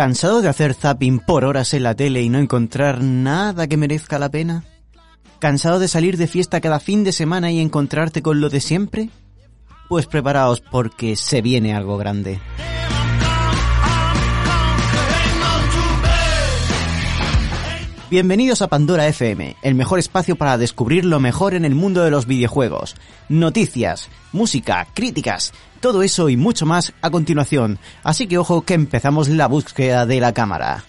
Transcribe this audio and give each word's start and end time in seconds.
¿Cansado 0.00 0.40
de 0.40 0.48
hacer 0.48 0.72
zapping 0.72 1.18
por 1.18 1.44
horas 1.44 1.74
en 1.74 1.82
la 1.82 1.94
tele 1.94 2.22
y 2.22 2.30
no 2.30 2.38
encontrar 2.38 3.02
nada 3.02 3.66
que 3.66 3.76
merezca 3.76 4.18
la 4.18 4.30
pena? 4.30 4.64
¿Cansado 5.38 5.78
de 5.78 5.88
salir 5.88 6.16
de 6.16 6.26
fiesta 6.26 6.62
cada 6.62 6.80
fin 6.80 7.04
de 7.04 7.12
semana 7.12 7.50
y 7.50 7.60
encontrarte 7.60 8.22
con 8.22 8.40
lo 8.40 8.48
de 8.48 8.60
siempre? 8.60 9.10
Pues 9.90 10.06
preparaos 10.06 10.62
porque 10.62 11.16
se 11.16 11.42
viene 11.42 11.74
algo 11.74 11.98
grande. 11.98 12.40
Bienvenidos 18.10 18.60
a 18.60 18.66
Pandora 18.66 19.06
FM, 19.06 19.54
el 19.62 19.76
mejor 19.76 20.00
espacio 20.00 20.34
para 20.34 20.58
descubrir 20.58 21.04
lo 21.04 21.20
mejor 21.20 21.54
en 21.54 21.64
el 21.64 21.76
mundo 21.76 22.02
de 22.02 22.10
los 22.10 22.26
videojuegos. 22.26 22.96
Noticias, 23.28 24.08
música, 24.32 24.88
críticas, 24.94 25.52
todo 25.78 26.02
eso 26.02 26.28
y 26.28 26.36
mucho 26.36 26.66
más 26.66 26.92
a 27.02 27.10
continuación. 27.10 27.78
Así 28.02 28.26
que 28.26 28.36
ojo 28.36 28.62
que 28.62 28.74
empezamos 28.74 29.28
la 29.28 29.46
búsqueda 29.46 30.06
de 30.06 30.18
la 30.18 30.34
cámara. 30.34 30.82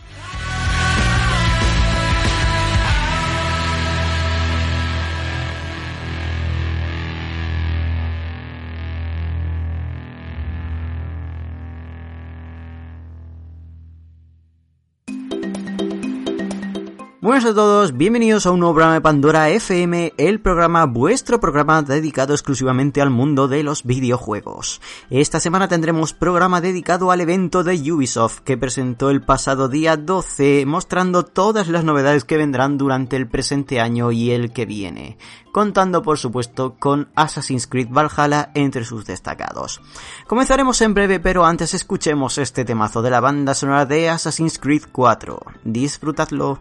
Buenas 17.32 17.50
a 17.50 17.56
todos, 17.56 17.96
bienvenidos 17.96 18.46
a 18.46 18.52
un 18.52 18.60
nuevo 18.60 18.74
programa 18.74 18.96
de 18.96 19.00
Pandora 19.00 19.50
FM, 19.52 20.16
el 20.18 20.42
programa, 20.42 20.86
vuestro 20.86 21.40
programa 21.40 21.82
dedicado 21.82 22.34
exclusivamente 22.34 23.02
al 23.02 23.10
mundo 23.10 23.48
de 23.48 23.64
los 23.64 23.86
videojuegos. 23.86 24.82
Esta 25.10 25.40
semana 25.40 25.70
tendremos 25.70 26.12
programa 26.12 26.60
dedicado 26.60 27.10
al 27.10 27.22
evento 27.22 27.64
de 27.64 27.90
Ubisoft 27.90 28.40
que 28.40 28.58
presentó 28.58 29.10
el 29.10 29.22
pasado 29.22 29.70
día 29.70 29.96
12, 29.96 30.66
mostrando 30.66 31.24
todas 31.24 31.70
las 31.70 31.86
novedades 31.86 32.26
que 32.26 32.36
vendrán 32.36 32.78
durante 32.78 33.16
el 33.16 33.30
presente 33.30 33.80
año 33.80 34.12
y 34.12 34.32
el 34.32 34.52
que 34.52 34.66
viene, 34.66 35.18
contando 35.54 36.02
por 36.02 36.18
supuesto 36.18 36.76
con 36.80 37.12
Assassin's 37.16 37.66
Creed 37.66 37.88
Valhalla 37.92 38.52
entre 38.56 38.84
sus 38.84 39.06
destacados. 39.06 39.80
Comenzaremos 40.28 40.82
en 40.82 40.94
breve, 40.94 41.22
pero 41.22 41.46
antes 41.46 41.74
escuchemos 41.74 42.38
este 42.38 42.66
temazo 42.66 43.02
de 43.02 43.10
la 43.10 43.22
banda 43.22 43.54
sonora 43.54 43.86
de 43.86 44.10
Assassin's 44.10 44.60
Creed 44.60 44.84
4. 44.92 45.40
Disfrutadlo. 45.64 46.60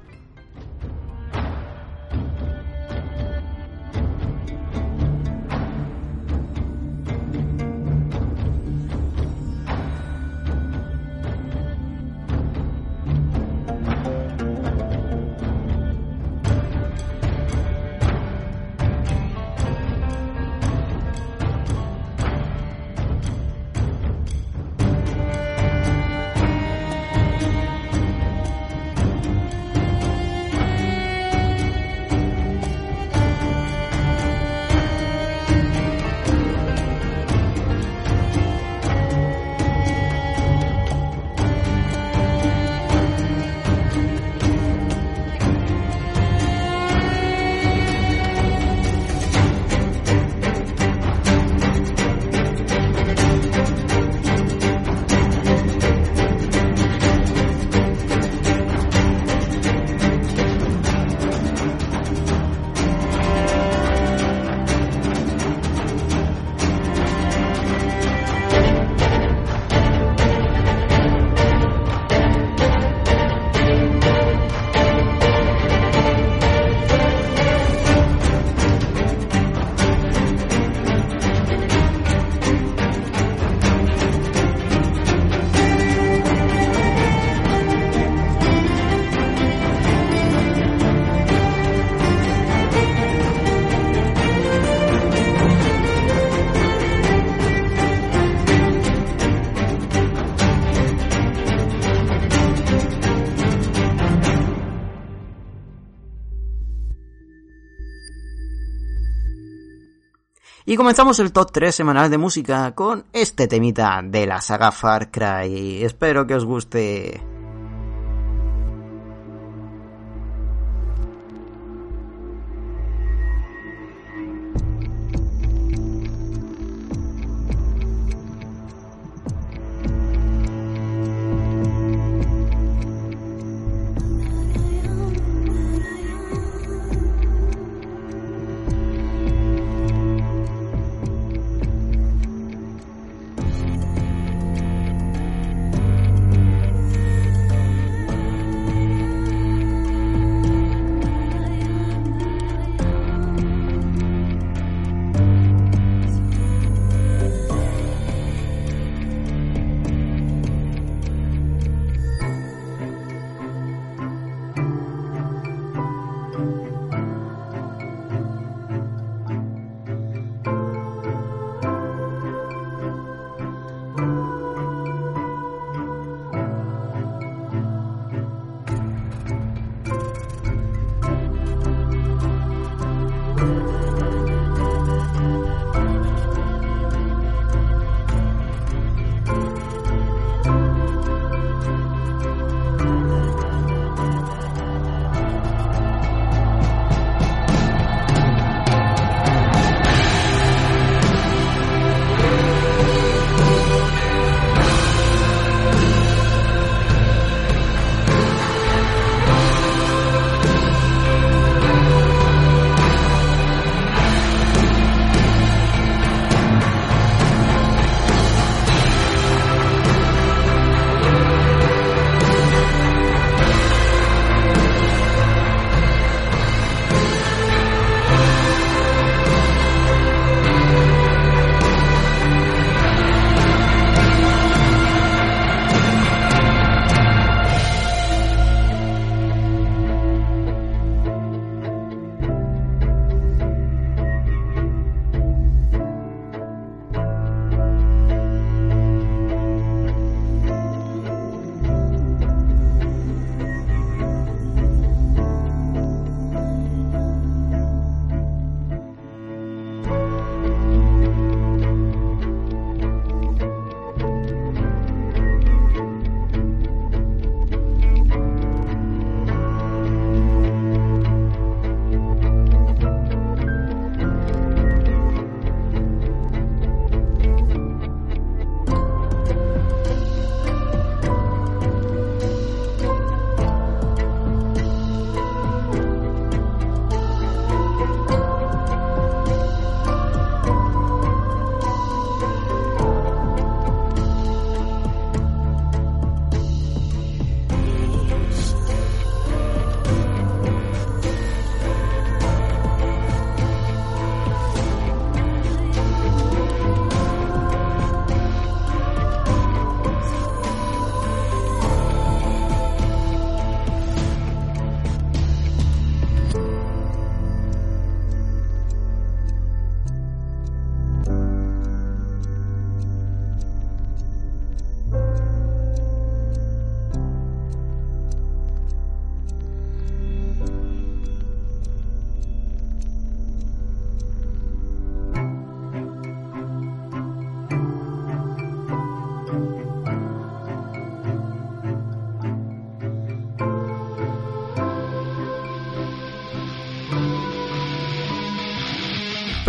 Y 110.70 110.76
comenzamos 110.76 111.18
el 111.18 111.32
top 111.32 111.50
3 111.50 111.74
semanal 111.74 112.08
de 112.12 112.16
música 112.16 112.76
con 112.76 113.04
este 113.12 113.48
temita 113.48 114.02
de 114.04 114.24
la 114.24 114.40
saga 114.40 114.70
Far 114.70 115.10
Cry. 115.10 115.82
Espero 115.82 116.28
que 116.28 116.36
os 116.36 116.44
guste. 116.44 117.29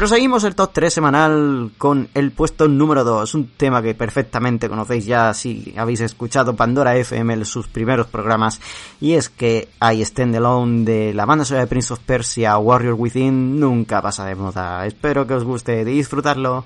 Proseguimos 0.01 0.43
el 0.45 0.55
top 0.55 0.71
3 0.73 0.91
semanal 0.91 1.73
con 1.77 2.09
el 2.15 2.31
puesto 2.31 2.67
número 2.67 3.03
2, 3.03 3.35
un 3.35 3.49
tema 3.49 3.83
que 3.83 3.93
perfectamente 3.93 4.67
conocéis 4.67 5.05
ya 5.05 5.31
si 5.35 5.75
habéis 5.77 6.01
escuchado 6.01 6.55
Pandora 6.55 6.95
FM 6.95 7.45
sus 7.45 7.67
primeros 7.67 8.07
programas, 8.07 8.59
y 8.99 9.13
es 9.13 9.29
que 9.29 9.69
I 9.79 10.01
Stand 10.01 10.35
Alone 10.37 10.85
de 10.85 11.13
la 11.13 11.27
banda 11.27 11.45
sonora 11.45 11.65
de 11.65 11.69
Prince 11.69 11.93
of 11.93 11.99
Persia 11.99 12.57
Warrior 12.57 12.95
Within 12.97 13.59
nunca 13.59 14.01
pasa 14.01 14.25
de 14.25 14.33
moda. 14.33 14.87
Espero 14.87 15.27
que 15.27 15.35
os 15.35 15.43
guste 15.43 15.85
disfrutarlo. 15.85 16.65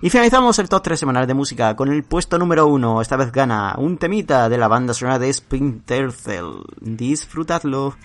Y 0.00 0.10
finalizamos 0.10 0.58
el 0.58 0.68
top 0.68 0.82
3 0.82 1.00
semanal 1.00 1.26
de 1.26 1.34
música 1.34 1.74
con 1.74 1.90
el 1.92 2.04
puesto 2.04 2.38
número 2.38 2.66
1. 2.68 3.00
Esta 3.02 3.16
vez 3.16 3.32
gana 3.32 3.74
un 3.78 3.98
temita 3.98 4.48
de 4.48 4.58
la 4.58 4.68
banda 4.68 4.94
sonora 4.94 5.18
de 5.18 5.32
Splinter 5.32 6.12
Cell. 6.12 6.62
Disfrutadlo. 6.80 7.96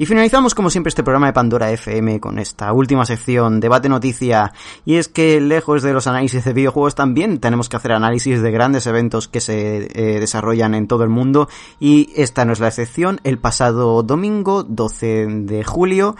Y 0.00 0.06
finalizamos 0.06 0.54
como 0.54 0.70
siempre 0.70 0.90
este 0.90 1.02
programa 1.02 1.26
de 1.26 1.32
Pandora 1.32 1.72
FM 1.72 2.20
con 2.20 2.38
esta 2.38 2.72
última 2.72 3.04
sección, 3.04 3.58
debate 3.58 3.88
noticia, 3.88 4.52
y 4.84 4.94
es 4.94 5.08
que 5.08 5.40
lejos 5.40 5.82
de 5.82 5.92
los 5.92 6.06
análisis 6.06 6.44
de 6.44 6.52
videojuegos 6.52 6.94
también 6.94 7.40
tenemos 7.40 7.68
que 7.68 7.78
hacer 7.78 7.90
análisis 7.90 8.40
de 8.40 8.52
grandes 8.52 8.86
eventos 8.86 9.26
que 9.26 9.40
se 9.40 9.88
eh, 9.92 10.20
desarrollan 10.20 10.76
en 10.76 10.86
todo 10.86 11.02
el 11.02 11.08
mundo, 11.08 11.48
y 11.80 12.12
esta 12.14 12.44
no 12.44 12.52
es 12.52 12.60
la 12.60 12.68
excepción, 12.68 13.20
el 13.24 13.40
pasado 13.40 14.04
domingo 14.04 14.62
12 14.62 15.26
de 15.26 15.64
julio 15.64 16.14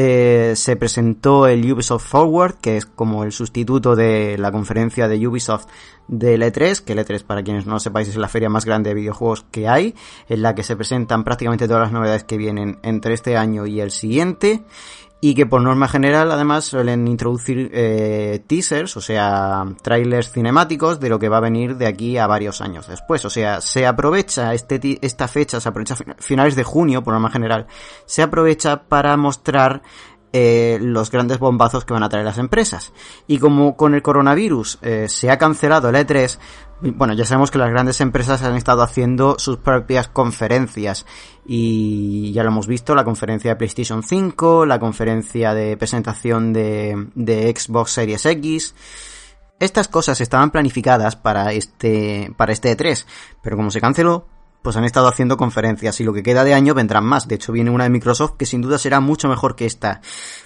eh, 0.00 0.52
se 0.54 0.76
presentó 0.76 1.48
el 1.48 1.72
Ubisoft 1.72 2.06
Forward, 2.06 2.54
que 2.60 2.76
es 2.76 2.86
como 2.86 3.24
el 3.24 3.32
sustituto 3.32 3.96
de 3.96 4.38
la 4.38 4.52
conferencia 4.52 5.08
de 5.08 5.26
Ubisoft 5.26 5.66
del 6.06 6.42
E3, 6.42 6.84
que 6.84 6.92
el 6.92 7.00
E3 7.00 7.24
para 7.24 7.42
quienes 7.42 7.66
no 7.66 7.72
lo 7.72 7.80
sepáis 7.80 8.06
es 8.06 8.14
la 8.14 8.28
feria 8.28 8.48
más 8.48 8.64
grande 8.64 8.90
de 8.90 8.94
videojuegos 8.94 9.44
que 9.50 9.66
hay, 9.66 9.96
en 10.28 10.42
la 10.42 10.54
que 10.54 10.62
se 10.62 10.76
presentan 10.76 11.24
prácticamente 11.24 11.66
todas 11.66 11.82
las 11.82 11.92
novedades 11.92 12.22
que 12.22 12.36
vienen 12.36 12.78
entre 12.84 13.12
este 13.12 13.36
año 13.36 13.66
y 13.66 13.80
el 13.80 13.90
siguiente 13.90 14.62
y 15.20 15.34
que 15.34 15.46
por 15.46 15.62
norma 15.62 15.88
general 15.88 16.30
además 16.30 16.64
suelen 16.64 17.08
introducir 17.08 17.70
eh, 17.72 18.40
teasers, 18.46 18.96
o 18.96 19.00
sea, 19.00 19.64
trailers 19.82 20.30
cinemáticos 20.30 21.00
de 21.00 21.08
lo 21.08 21.18
que 21.18 21.28
va 21.28 21.38
a 21.38 21.40
venir 21.40 21.76
de 21.76 21.86
aquí 21.86 22.18
a 22.18 22.28
varios 22.28 22.60
años 22.60 22.86
después. 22.86 23.24
O 23.24 23.30
sea, 23.30 23.60
se 23.60 23.86
aprovecha 23.86 24.54
este, 24.54 24.98
esta 25.02 25.26
fecha, 25.26 25.60
se 25.60 25.68
aprovecha 25.68 25.96
finales 26.18 26.54
de 26.54 26.62
junio, 26.62 27.02
por 27.02 27.14
norma 27.14 27.30
general, 27.30 27.66
se 28.06 28.22
aprovecha 28.22 28.84
para 28.84 29.16
mostrar 29.16 29.82
eh, 30.32 30.78
los 30.80 31.10
grandes 31.10 31.38
bombazos 31.38 31.84
que 31.84 31.94
van 31.94 32.02
a 32.02 32.08
traer 32.08 32.24
las 32.24 32.38
empresas. 32.38 32.92
Y 33.26 33.38
como 33.38 33.76
con 33.76 33.94
el 33.94 34.02
coronavirus 34.02 34.78
eh, 34.82 35.06
se 35.08 35.30
ha 35.30 35.38
cancelado 35.38 35.88
el 35.88 35.96
E3, 35.96 36.38
bueno, 36.80 37.14
ya 37.14 37.24
sabemos 37.24 37.50
que 37.50 37.58
las 37.58 37.70
grandes 37.70 38.00
empresas 38.00 38.42
han 38.42 38.54
estado 38.54 38.82
haciendo 38.82 39.38
sus 39.38 39.56
propias 39.56 40.08
conferencias 40.08 41.06
y 41.44 42.30
ya 42.32 42.42
lo 42.42 42.50
hemos 42.50 42.66
visto, 42.66 42.94
la 42.94 43.04
conferencia 43.04 43.50
de 43.50 43.56
PlayStation 43.56 44.02
5, 44.02 44.66
la 44.66 44.78
conferencia 44.78 45.54
de 45.54 45.76
presentación 45.76 46.52
de, 46.52 47.08
de 47.14 47.54
Xbox 47.56 47.92
Series 47.92 48.26
X. 48.26 48.74
Estas 49.58 49.88
cosas 49.88 50.20
estaban 50.20 50.50
planificadas 50.50 51.16
para 51.16 51.52
este, 51.52 52.32
para 52.36 52.52
este 52.52 52.76
E3, 52.76 53.04
pero 53.42 53.56
como 53.56 53.72
se 53.72 53.80
canceló, 53.80 54.26
pues 54.62 54.76
han 54.76 54.84
estado 54.84 55.08
haciendo 55.08 55.36
conferencias 55.36 56.00
y 56.00 56.04
lo 56.04 56.12
que 56.12 56.22
queda 56.22 56.44
de 56.44 56.54
año 56.54 56.74
vendrán 56.74 57.04
más. 57.04 57.28
De 57.28 57.36
hecho, 57.36 57.52
viene 57.52 57.70
una 57.70 57.84
de 57.84 57.90
Microsoft 57.90 58.36
que 58.36 58.46
sin 58.46 58.60
duda 58.60 58.78
será 58.78 59.00
mucho 59.00 59.28
mejor 59.28 59.56
que 59.56 59.66
esta. 59.66 60.00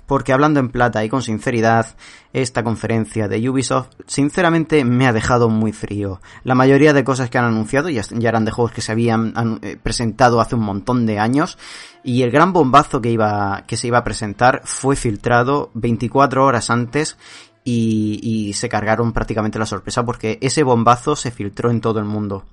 Porque 0.06 0.32
hablando 0.32 0.60
en 0.60 0.68
plata 0.68 1.04
y 1.04 1.08
con 1.08 1.22
sinceridad, 1.22 1.96
esta 2.32 2.62
conferencia 2.62 3.28
de 3.28 3.48
Ubisoft 3.48 3.88
sinceramente 4.06 4.84
me 4.84 5.06
ha 5.06 5.12
dejado 5.12 5.48
muy 5.48 5.72
frío. 5.72 6.20
La 6.44 6.54
mayoría 6.54 6.92
de 6.92 7.04
cosas 7.04 7.30
que 7.30 7.38
han 7.38 7.46
anunciado 7.46 7.88
ya, 7.88 8.02
eran 8.20 8.44
de 8.44 8.50
juegos 8.50 8.72
que 8.72 8.82
se 8.82 8.92
habían 8.92 9.58
eh, 9.62 9.76
presentado 9.82 10.40
hace 10.40 10.54
un 10.54 10.62
montón 10.62 11.06
de 11.06 11.18
años 11.18 11.58
y 12.04 12.22
el 12.22 12.30
gran 12.30 12.52
bombazo 12.52 13.00
que 13.00 13.10
iba 13.10 13.64
que 13.66 13.76
se 13.76 13.86
iba 13.86 13.98
a 13.98 14.04
presentar 14.04 14.62
fue 14.64 14.96
filtrado 14.96 15.70
24 15.74 16.44
horas 16.44 16.70
antes 16.70 17.16
y, 17.64 18.18
y 18.22 18.52
se 18.54 18.68
cargaron 18.68 19.12
prácticamente 19.12 19.58
la 19.58 19.66
sorpresa 19.66 20.04
porque 20.04 20.38
ese 20.40 20.64
bombazo 20.64 21.16
se 21.16 21.30
filtró 21.30 21.70
en 21.70 21.80
todo 21.80 21.98
el 21.98 22.04
mundo. 22.04 22.44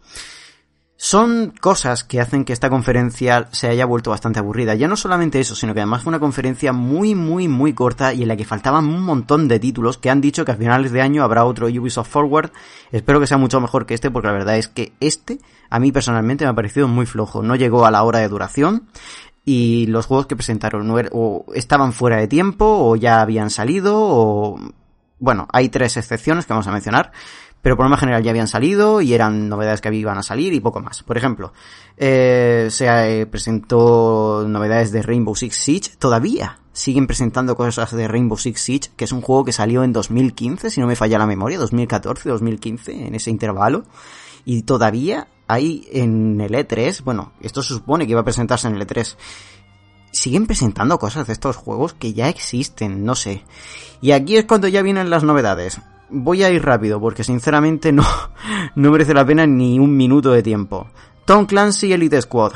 Son 1.01 1.53
cosas 1.61 2.03
que 2.03 2.19
hacen 2.19 2.43
que 2.43 2.51
esta 2.51 2.69
conferencia 2.69 3.47
se 3.53 3.69
haya 3.69 3.85
vuelto 3.85 4.09
bastante 4.09 4.39
aburrida. 4.39 4.75
Ya 4.75 4.89
no 4.89 4.97
solamente 4.97 5.39
eso, 5.39 5.55
sino 5.55 5.73
que 5.73 5.79
además 5.79 6.03
fue 6.03 6.11
una 6.11 6.19
conferencia 6.19 6.73
muy, 6.73 7.15
muy, 7.15 7.47
muy 7.47 7.71
corta 7.71 8.13
y 8.13 8.23
en 8.23 8.27
la 8.27 8.35
que 8.35 8.43
faltaban 8.43 8.83
un 8.83 9.03
montón 9.03 9.47
de 9.47 9.61
títulos 9.61 9.97
que 9.97 10.09
han 10.09 10.19
dicho 10.19 10.43
que 10.43 10.51
a 10.51 10.57
finales 10.57 10.91
de 10.91 11.01
año 11.01 11.23
habrá 11.23 11.45
otro 11.45 11.67
Ubisoft 11.67 12.09
Forward. 12.09 12.51
Espero 12.91 13.21
que 13.21 13.27
sea 13.27 13.37
mucho 13.37 13.61
mejor 13.61 13.85
que 13.85 13.93
este 13.93 14.11
porque 14.11 14.27
la 14.27 14.33
verdad 14.33 14.57
es 14.57 14.67
que 14.67 14.91
este 14.99 15.39
a 15.69 15.79
mí 15.79 15.93
personalmente 15.93 16.43
me 16.43 16.51
ha 16.51 16.53
parecido 16.53 16.89
muy 16.89 17.05
flojo. 17.05 17.43
No 17.43 17.55
llegó 17.55 17.85
a 17.85 17.91
la 17.91 18.03
hora 18.03 18.19
de 18.19 18.27
duración 18.27 18.89
y 19.45 19.87
los 19.87 20.05
juegos 20.05 20.27
que 20.27 20.35
presentaron 20.35 20.85
no 20.85 20.99
er, 20.99 21.11
o 21.13 21.45
estaban 21.55 21.93
fuera 21.93 22.17
de 22.17 22.27
tiempo 22.27 22.65
o 22.65 22.97
ya 22.97 23.21
habían 23.21 23.51
salido 23.51 23.95
o... 23.95 24.59
Bueno, 25.21 25.47
hay 25.51 25.69
tres 25.69 25.97
excepciones 25.97 26.45
que 26.45 26.53
vamos 26.53 26.67
a 26.67 26.71
mencionar 26.71 27.11
pero 27.61 27.75
por 27.75 27.85
lo 27.85 27.89
más 27.89 27.99
general 27.99 28.23
ya 28.23 28.31
habían 28.31 28.47
salido 28.47 29.01
y 29.01 29.13
eran 29.13 29.49
novedades 29.49 29.81
que 29.81 29.93
iban 29.93 30.17
a 30.17 30.23
salir 30.23 30.53
y 30.53 30.59
poco 30.59 30.79
más. 30.79 31.03
Por 31.03 31.17
ejemplo, 31.17 31.53
eh, 31.97 32.67
se 32.71 32.87
eh, 33.21 33.25
presentó 33.25 34.45
novedades 34.47 34.91
de 34.91 35.01
Rainbow 35.01 35.35
Six 35.35 35.55
Siege, 35.55 35.91
todavía 35.97 36.59
siguen 36.71 37.07
presentando 37.07 37.57
cosas 37.57 37.91
de 37.91 38.07
Rainbow 38.07 38.37
Six 38.37 38.61
Siege, 38.61 38.91
que 38.95 39.03
es 39.03 39.11
un 39.11 39.21
juego 39.21 39.43
que 39.43 39.51
salió 39.51 39.83
en 39.83 39.91
2015, 39.91 40.69
si 40.69 40.79
no 40.79 40.87
me 40.87 40.95
falla 40.95 41.19
la 41.19 41.27
memoria, 41.27 41.59
2014, 41.59 42.29
2015, 42.29 43.07
en 43.07 43.15
ese 43.15 43.29
intervalo, 43.29 43.83
y 44.45 44.61
todavía 44.61 45.27
hay 45.47 45.87
en 45.91 46.39
el 46.39 46.53
E3, 46.53 47.03
bueno, 47.03 47.33
esto 47.41 47.61
se 47.61 47.73
supone 47.73 48.05
que 48.05 48.11
iba 48.11 48.21
a 48.21 48.25
presentarse 48.25 48.69
en 48.69 48.75
el 48.75 48.87
E3, 48.87 49.17
siguen 50.11 50.47
presentando 50.47 50.97
cosas 50.99 51.27
de 51.27 51.33
estos 51.33 51.57
juegos 51.57 51.93
que 51.93 52.13
ya 52.13 52.29
existen, 52.29 53.03
no 53.03 53.15
sé. 53.15 53.43
Y 54.01 54.11
aquí 54.11 54.37
es 54.37 54.45
cuando 54.45 54.67
ya 54.67 54.81
vienen 54.81 55.09
las 55.09 55.23
novedades 55.23 55.81
voy 56.09 56.43
a 56.43 56.49
ir 56.49 56.63
rápido 56.63 56.99
porque 56.99 57.23
sinceramente 57.23 57.91
no, 57.91 58.03
no 58.75 58.91
merece 58.91 59.13
la 59.13 59.25
pena 59.25 59.45
ni 59.45 59.79
un 59.79 59.95
minuto 59.95 60.31
de 60.31 60.43
tiempo. 60.43 60.87
Tom 61.25 61.45
Clancy 61.45 61.93
Elite 61.93 62.21
Squad. 62.21 62.53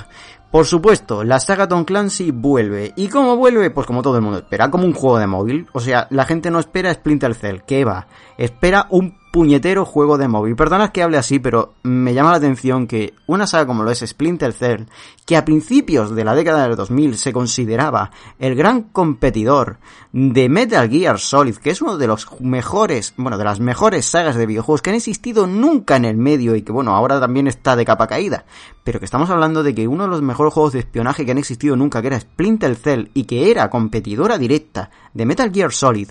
Por 0.53 0.65
supuesto, 0.65 1.23
la 1.23 1.39
saga 1.39 1.67
Tom 1.67 1.83
Clancy 1.83 2.29
vuelve. 2.29 2.93
¿Y 2.95 3.07
cómo 3.07 3.35
vuelve? 3.37 3.71
Pues 3.71 3.87
como 3.87 4.03
todo 4.03 4.17
el 4.17 4.21
mundo 4.21 4.37
espera, 4.37 4.69
como 4.69 4.85
un 4.85 4.93
juego 4.93 5.17
de 5.17 5.25
móvil. 5.25 5.67
O 5.73 5.79
sea, 5.79 6.05
la 6.11 6.25
gente 6.25 6.51
no 6.51 6.59
espera 6.59 6.93
Splinter 6.93 7.33
Cell, 7.33 7.61
¿qué 7.65 7.83
va? 7.85 8.05
Espera 8.37 8.85
un 8.91 9.17
puñetero 9.33 9.83
juego 9.83 10.19
de 10.19 10.27
móvil. 10.27 10.55
Perdonad 10.55 10.91
que 10.91 11.01
hable 11.01 11.17
así, 11.17 11.39
pero 11.39 11.73
me 11.81 12.13
llama 12.13 12.29
la 12.29 12.37
atención 12.37 12.85
que 12.85 13.15
una 13.25 13.47
saga 13.47 13.65
como 13.65 13.81
lo 13.81 13.89
es 13.89 14.05
Splinter 14.05 14.53
Cell, 14.53 14.83
que 15.25 15.35
a 15.35 15.43
principios 15.43 16.13
de 16.13 16.23
la 16.23 16.35
década 16.35 16.67
del 16.67 16.75
2000 16.75 17.17
se 17.17 17.33
consideraba 17.33 18.11
el 18.37 18.53
gran 18.53 18.83
competidor 18.83 19.79
de 20.11 20.49
Metal 20.49 20.87
Gear 20.87 21.17
Solid, 21.17 21.55
que 21.55 21.71
es 21.71 21.81
uno 21.81 21.97
de 21.97 22.05
los 22.05 22.27
mejores, 22.41 23.15
bueno, 23.17 23.39
de 23.39 23.43
las 23.43 23.59
mejores 23.59 24.05
sagas 24.05 24.35
de 24.35 24.45
videojuegos 24.45 24.83
que 24.83 24.91
han 24.91 24.97
existido 24.97 25.47
nunca 25.47 25.95
en 25.95 26.05
el 26.05 26.15
medio 26.15 26.55
y 26.55 26.61
que 26.61 26.71
bueno, 26.71 26.95
ahora 26.95 27.19
también 27.19 27.47
está 27.47 27.75
de 27.75 27.85
capa 27.85 28.05
caída, 28.05 28.45
pero 28.83 28.99
que 28.99 29.05
estamos 29.05 29.31
hablando 29.31 29.63
de 29.63 29.73
que 29.73 29.87
uno 29.87 30.03
de 30.03 30.09
los 30.09 30.21
mejores 30.21 30.53
juegos 30.53 30.73
de 30.73 30.79
espionaje 30.79 31.25
que 31.25 31.31
han 31.31 31.39
existido 31.39 31.75
nunca, 31.75 32.01
que 32.01 32.07
era 32.09 32.19
Splinter 32.19 32.75
Cell 32.75 33.07
y 33.15 33.23
que 33.23 33.49
era 33.49 33.71
competidora 33.71 34.37
directa 34.37 34.91
de 35.11 35.25
Metal 35.25 35.51
Gear 35.51 35.71
Solid, 35.71 36.09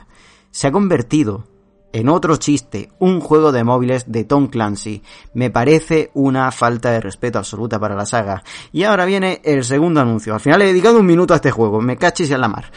se 0.51 0.67
ha 0.67 0.73
convertido 0.73 1.52
en 1.93 2.09
otro 2.09 2.37
chiste, 2.37 2.91
un 2.99 3.21
juego 3.21 3.53
de 3.53 3.65
móviles 3.65 4.11
de 4.11 4.25
Tom 4.25 4.49
Clancy. 4.49 5.03
Me 5.35 5.51
parece 5.51 6.11
una 6.15 6.51
falta 6.51 6.91
de 6.91 7.01
respeto 7.01 7.39
absoluta 7.39 7.79
para 7.79 7.95
la 7.95 8.07
saga. 8.07 8.43
Y 8.73 8.85
ahora 8.85 9.05
viene 9.05 9.41
el 9.45 9.65
segundo 9.65 10.01
anuncio. 10.01 10.35
Al 10.35 10.41
final 10.41 10.63
he 10.63 10.67
dedicado 10.67 10.99
un 10.99 11.07
minuto 11.07 11.35
a 11.35 11.37
este 11.37 11.51
juego, 11.51 11.81
me 11.81 11.97
cachis 11.97 12.31
en 12.31 12.41
la 12.41 12.49
mar. 12.49 12.73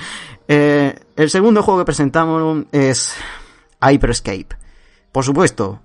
Eh, 0.48 0.94
el 1.16 1.30
segundo 1.30 1.64
juego 1.64 1.80
que 1.80 1.86
presentamos 1.86 2.66
es 2.72 3.16
Hyperscape. 3.82 4.50
Por 5.12 5.24
supuesto, 5.24 5.80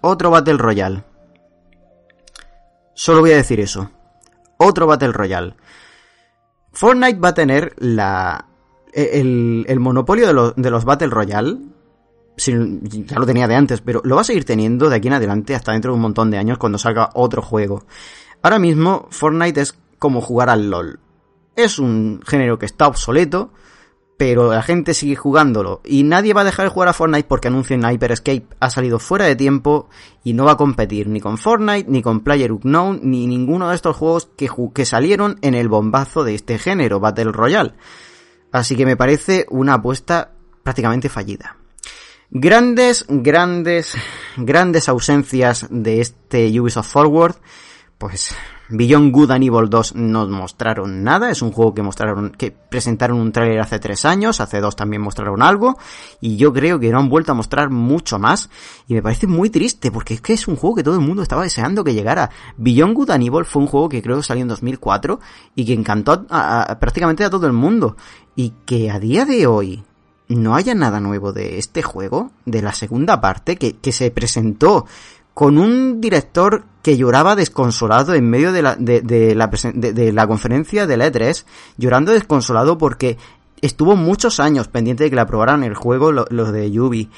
otro 0.00 0.30
Battle 0.30 0.56
Royale. 0.56 1.04
Solo 2.94 3.20
voy 3.20 3.32
a 3.32 3.36
decir 3.36 3.60
eso. 3.60 3.90
Otro 4.56 4.86
Battle 4.86 5.12
Royale. 5.12 5.54
Fortnite 6.72 7.20
va 7.20 7.28
a 7.28 7.34
tener 7.34 7.74
la, 7.76 8.46
el, 8.92 9.66
el 9.68 9.80
monopolio 9.80 10.26
de, 10.32 10.52
de 10.56 10.70
los 10.70 10.84
Battle 10.84 11.08
Royale 11.08 11.58
ya 12.46 13.18
lo 13.18 13.26
tenía 13.26 13.46
de 13.46 13.54
antes, 13.54 13.80
pero 13.80 14.00
lo 14.04 14.14
va 14.14 14.22
a 14.22 14.24
seguir 14.24 14.44
teniendo 14.44 14.88
de 14.88 14.96
aquí 14.96 15.08
en 15.08 15.14
adelante 15.14 15.54
hasta 15.54 15.72
dentro 15.72 15.92
de 15.92 15.96
un 15.96 16.02
montón 16.02 16.30
de 16.30 16.38
años 16.38 16.58
cuando 16.58 16.78
salga 16.78 17.10
otro 17.14 17.42
juego. 17.42 17.84
Ahora 18.42 18.58
mismo 18.58 19.08
Fortnite 19.10 19.60
es 19.60 19.74
como 19.98 20.20
jugar 20.20 20.48
al 20.48 20.70
LOL. 20.70 21.00
Es 21.56 21.78
un 21.78 22.20
género 22.26 22.58
que 22.58 22.66
está 22.66 22.86
obsoleto, 22.86 23.50
pero 24.16 24.52
la 24.52 24.62
gente 24.62 24.94
sigue 24.94 25.16
jugándolo 25.16 25.80
y 25.84 26.02
nadie 26.02 26.34
va 26.34 26.40
a 26.40 26.44
dejar 26.44 26.66
de 26.66 26.70
jugar 26.70 26.88
a 26.88 26.92
Fortnite 26.92 27.28
porque 27.28 27.48
anuncian 27.48 27.82
Hyperscape 27.88 28.46
ha 28.58 28.70
salido 28.70 28.98
fuera 28.98 29.24
de 29.26 29.36
tiempo 29.36 29.88
y 30.24 30.32
no 30.32 30.44
va 30.44 30.52
a 30.52 30.56
competir 30.56 31.08
ni 31.08 31.20
con 31.20 31.38
Fortnite, 31.38 31.88
ni 31.88 32.02
con 32.02 32.20
PlayerUnknown, 32.20 33.00
ni 33.02 33.26
ninguno 33.26 33.68
de 33.68 33.76
estos 33.76 33.96
juegos 33.96 34.28
que, 34.36 34.48
que 34.74 34.84
salieron 34.84 35.38
en 35.42 35.54
el 35.54 35.68
bombazo 35.68 36.24
de 36.24 36.34
este 36.34 36.58
género, 36.58 37.00
Battle 37.00 37.32
Royale. 37.32 37.74
Así 38.50 38.76
que 38.76 38.86
me 38.86 38.96
parece 38.96 39.46
una 39.50 39.74
apuesta 39.74 40.32
prácticamente 40.64 41.08
fallida. 41.08 41.57
Grandes, 42.30 43.06
grandes, 43.08 43.94
grandes 44.36 44.90
ausencias 44.90 45.66
de 45.70 46.02
este 46.02 46.60
Ubisoft 46.60 46.90
Forward. 46.90 47.36
Pues 47.96 48.34
Beyond 48.68 49.12
Good 49.12 49.30
and 49.30 49.44
Evil 49.44 49.70
2 49.70 49.94
no 49.96 50.28
mostraron 50.28 51.02
nada, 51.02 51.30
es 51.30 51.40
un 51.40 51.52
juego 51.52 51.74
que 51.74 51.82
mostraron, 51.82 52.30
que 52.30 52.52
presentaron 52.52 53.18
un 53.18 53.32
tráiler 53.32 53.58
hace 53.60 53.78
tres 53.78 54.04
años, 54.04 54.40
hace 54.40 54.60
dos 54.60 54.76
también 54.76 55.00
mostraron 55.02 55.42
algo, 55.42 55.78
y 56.20 56.36
yo 56.36 56.52
creo 56.52 56.78
que 56.78 56.90
no 56.90 56.98
han 56.98 57.08
vuelto 57.08 57.32
a 57.32 57.34
mostrar 57.34 57.70
mucho 57.70 58.18
más, 58.18 58.50
y 58.86 58.94
me 58.94 59.02
parece 59.02 59.26
muy 59.26 59.48
triste, 59.50 59.90
porque 59.90 60.14
es 60.14 60.20
que 60.20 60.34
es 60.34 60.46
un 60.46 60.54
juego 60.54 60.76
que 60.76 60.84
todo 60.84 60.94
el 60.94 61.00
mundo 61.00 61.22
estaba 61.22 61.42
deseando 61.42 61.82
que 61.82 61.94
llegara. 61.94 62.30
Beyond 62.58 62.94
Good 62.94 63.10
and 63.10 63.26
Evil 63.26 63.46
fue 63.46 63.62
un 63.62 63.68
juego 63.68 63.88
que 63.88 64.02
creo 64.02 64.18
que 64.18 64.22
salió 64.22 64.42
en 64.42 64.48
2004, 64.48 65.18
y 65.56 65.64
que 65.64 65.72
encantó 65.72 66.26
prácticamente 66.78 67.24
a 67.24 67.30
todo 67.30 67.46
el 67.46 67.54
mundo, 67.54 67.96
y 68.36 68.52
que 68.64 68.90
a 68.90 69.00
día 69.00 69.24
de 69.24 69.46
hoy, 69.48 69.82
no 70.36 70.54
haya 70.54 70.74
nada 70.74 71.00
nuevo 71.00 71.32
de 71.32 71.58
este 71.58 71.82
juego, 71.82 72.30
de 72.44 72.62
la 72.62 72.74
segunda 72.74 73.20
parte, 73.20 73.56
que, 73.56 73.92
se 73.92 74.10
presentó 74.10 74.86
con 75.34 75.56
un 75.56 76.00
director 76.00 76.64
que 76.82 76.96
lloraba 76.96 77.36
desconsolado 77.36 78.14
en 78.14 78.28
medio 78.28 78.52
de 78.52 78.62
la, 78.62 78.76
de, 78.76 79.00
de 79.00 79.34
la, 79.34 79.46
de, 79.46 80.26
conferencia 80.26 80.86
de 80.86 80.96
la 80.96 81.10
E3, 81.10 81.44
llorando 81.76 82.12
desconsolado 82.12 82.76
porque 82.76 83.16
estuvo 83.62 83.96
muchos 83.96 84.40
años 84.40 84.68
pendiente 84.68 85.04
de 85.04 85.10
que 85.10 85.16
le 85.16 85.22
aprobaran 85.22 85.64
el 85.64 85.74
juego 85.74 86.12
los 86.12 86.30
lo 86.30 86.52
de 86.52 86.70
Yubi. 86.70 87.10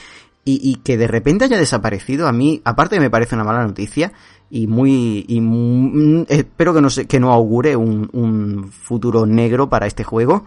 Y, 0.42 0.58
y, 0.70 0.76
que 0.76 0.96
de 0.96 1.06
repente 1.06 1.44
haya 1.44 1.58
desaparecido, 1.58 2.26
a 2.26 2.32
mí, 2.32 2.62
aparte 2.64 2.98
me 2.98 3.10
parece 3.10 3.34
una 3.34 3.44
mala 3.44 3.62
noticia, 3.62 4.12
y 4.48 4.66
muy, 4.66 5.26
y 5.28 5.42
muy, 5.42 6.24
espero 6.30 6.72
que 6.72 6.80
no, 6.80 6.88
se, 6.88 7.06
que 7.06 7.20
no 7.20 7.30
augure 7.30 7.76
un, 7.76 8.08
un 8.14 8.72
futuro 8.72 9.26
negro 9.26 9.68
para 9.68 9.86
este 9.86 10.02
juego 10.02 10.44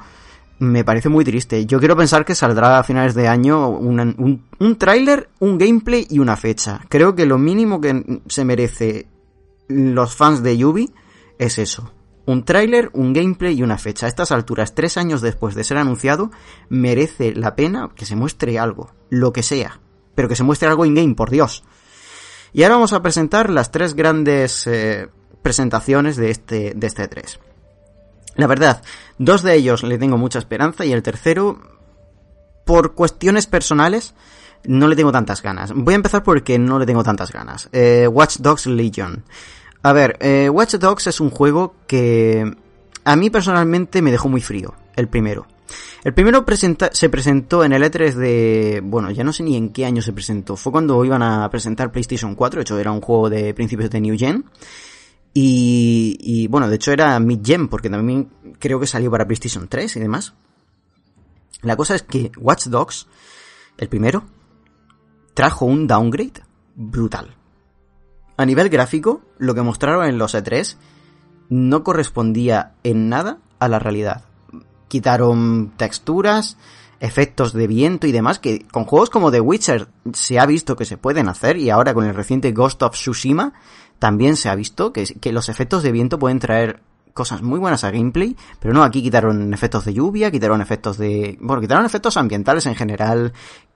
me 0.64 0.84
parece 0.84 1.10
muy 1.10 1.26
triste. 1.26 1.66
Yo 1.66 1.80
quiero 1.80 1.96
pensar 1.96 2.26
que 2.26 2.36
saldrá 2.36 2.80
a 2.80 2.84
finales 2.84 3.14
de 3.14 3.28
año 3.28 3.70
un, 3.70 4.46
un 4.60 4.76
tráiler, 4.78 5.30
un 5.40 5.58
gameplay 5.58 6.08
y 6.10 6.20
una 6.20 6.38
fecha. 6.38 6.82
Creo 6.90 7.16
que 7.16 7.26
lo 7.26 7.38
mínimo 7.38 7.82
que 7.82 8.22
se 8.28 8.46
merece 8.46 9.08
los 9.68 10.16
fans 10.16 10.44
de 10.44 10.58
Yubi 10.58 10.94
es 11.38 11.60
eso. 11.60 11.92
Un 12.26 12.46
tráiler, 12.46 12.90
un 12.94 13.12
gameplay 13.12 13.60
y 13.60 13.64
una 13.64 13.78
fecha. 13.78 14.06
A 14.06 14.10
estas 14.10 14.32
alturas, 14.32 14.74
tres 14.74 14.98
años 14.98 15.22
después 15.22 15.56
de 15.56 15.66
ser 15.66 15.78
anunciado, 15.78 16.32
merece 16.70 17.34
la 17.36 17.56
pena 17.56 17.90
que 17.96 18.06
se 18.06 18.16
muestre 18.16 18.58
algo, 18.58 18.92
lo 19.10 19.34
que 19.34 19.44
sea. 19.44 19.82
Pero 20.16 20.30
que 20.30 20.36
se 20.36 20.44
muestre 20.44 20.70
algo 20.70 20.86
in-game, 20.86 21.16
por 21.16 21.30
Dios. 21.30 21.64
Y 22.54 22.64
ahora 22.64 22.76
vamos 22.76 22.94
a 22.94 23.02
presentar 23.02 23.50
las 23.50 23.72
tres 23.72 23.96
grandes 23.96 24.68
eh, 24.68 25.10
presentaciones 25.42 26.16
de 26.16 26.30
este, 26.30 26.74
de 26.76 26.88
este 26.88 27.08
3. 27.08 27.40
La 28.36 28.48
verdad, 28.48 28.82
dos 29.18 29.44
de 29.44 29.56
ellos 29.56 29.84
le 29.84 29.98
tengo 29.98 30.18
mucha 30.18 30.40
esperanza 30.40 30.86
y 30.86 30.92
el 30.92 31.04
tercero, 31.04 31.60
por 32.66 32.94
cuestiones 32.94 33.48
personales, 33.48 34.14
no 34.66 34.88
le 34.88 34.96
tengo 34.96 35.12
tantas 35.12 35.42
ganas. 35.42 35.72
Voy 35.74 35.94
a 35.94 35.98
empezar 35.98 36.24
porque 36.24 36.58
no 36.58 36.80
le 36.80 36.86
tengo 36.86 37.04
tantas 37.04 37.32
ganas. 37.32 37.70
Eh, 37.72 38.08
Watch 38.08 38.38
Dogs 38.38 38.66
Legion. 38.68 39.24
A 39.82 39.94
ver, 39.94 40.18
eh, 40.22 40.50
Watch 40.50 40.76
Dogs 40.76 41.08
es 41.08 41.20
un 41.20 41.30
juego 41.30 41.76
que 41.88 42.56
a 43.04 43.16
mí 43.16 43.30
personalmente 43.30 44.02
me 44.02 44.12
dejó 44.12 44.30
muy 44.30 44.42
frío, 44.42 44.74
el 44.96 45.10
primero. 45.10 45.46
El 46.04 46.14
primero 46.14 46.46
se 46.92 47.10
presentó 47.10 47.64
en 47.64 47.74
el 47.74 47.84
E3 47.84 48.14
de... 48.14 48.82
Bueno, 48.84 49.10
ya 49.12 49.24
no 49.24 49.32
sé 49.32 49.44
ni 49.44 49.56
en 49.56 49.70
qué 49.70 49.86
año 49.86 50.02
se 50.02 50.12
presentó. 50.12 50.58
Fue 50.58 50.72
cuando 50.72 51.04
iban 51.06 51.24
a 51.24 51.50
presentar 51.50 51.92
PlayStation 51.92 52.36
4, 52.36 52.60
de 52.60 52.62
hecho 52.62 52.78
era 52.78 52.92
un 52.92 53.02
juego 53.02 53.30
de 53.30 53.54
principios 53.54 53.90
de 53.90 54.02
New 54.02 54.18
Gen. 54.18 54.46
Y, 55.34 56.48
bueno, 56.48 56.70
de 56.70 56.76
hecho 56.76 56.92
era 56.92 57.20
mid-gen, 57.20 57.68
porque 57.68 57.90
también 57.90 58.30
creo 58.60 58.80
que 58.80 58.88
salió 58.88 59.10
para 59.10 59.26
PlayStation 59.26 59.68
3 59.68 59.96
y 59.96 60.00
demás. 60.00 60.34
La 61.62 61.76
cosa 61.76 61.96
es 61.96 62.04
que 62.04 62.32
Watch 62.38 62.68
Dogs, 62.68 63.08
el 63.78 63.90
primero, 63.90 64.26
trajo 65.34 65.66
un 65.66 65.88
downgrade 65.88 66.44
brutal. 66.76 67.36
A 68.38 68.46
nivel 68.46 68.70
gráfico, 68.70 69.22
lo 69.38 69.56
que 69.56 69.62
mostraron 69.62 70.06
en 70.06 70.18
los 70.18 70.36
E3 70.36 70.76
no 71.50 71.84
correspondía 71.84 72.74
en 72.84 73.10
nada 73.10 73.40
a 73.60 73.68
la 73.68 73.80
realidad. 73.80 74.26
Quitaron 74.88 75.74
texturas, 75.78 76.58
efectos 77.00 77.54
de 77.54 77.68
viento 77.68 78.08
y 78.08 78.12
demás, 78.12 78.40
que 78.40 78.66
con 78.68 78.86
juegos 78.86 79.10
como 79.10 79.32
The 79.32 79.40
Witcher 79.40 79.88
se 80.14 80.40
ha 80.40 80.46
visto 80.46 80.76
que 80.76 80.86
se 80.86 80.98
pueden 80.98 81.28
hacer 81.28 81.58
y 81.58 81.70
ahora 81.70 81.94
con 81.94 82.06
el 82.06 82.16
reciente 82.16 82.52
Ghost 82.52 82.82
of 82.84 82.94
Tsushima 82.94 83.54
también 84.00 84.36
se 84.36 84.50
ha 84.50 84.56
visto 84.56 84.94
que, 84.94 85.32
los 85.32 85.50
efectos 85.50 85.84
de 85.84 85.92
viento 85.92 86.20
pueden 86.20 86.40
traer 86.40 86.82
cosas 87.14 87.42
muy 87.42 87.60
buenas 87.60 87.84
a 87.84 87.92
gameplay, 87.92 88.36
pero 88.60 88.74
no, 88.74 88.84
aquí 88.84 89.04
quitaron 89.04 89.54
efectos 89.54 89.86
de 89.86 89.94
lluvia, 89.94 90.32
quitaron 90.32 90.62
efectos 90.62 90.98
de... 90.98 91.38
Bueno, 91.40 91.62
quitaron 91.62 91.86
efectos 91.86 92.18
ambientales 92.18 92.66
en 92.66 92.76
general, 92.76 93.34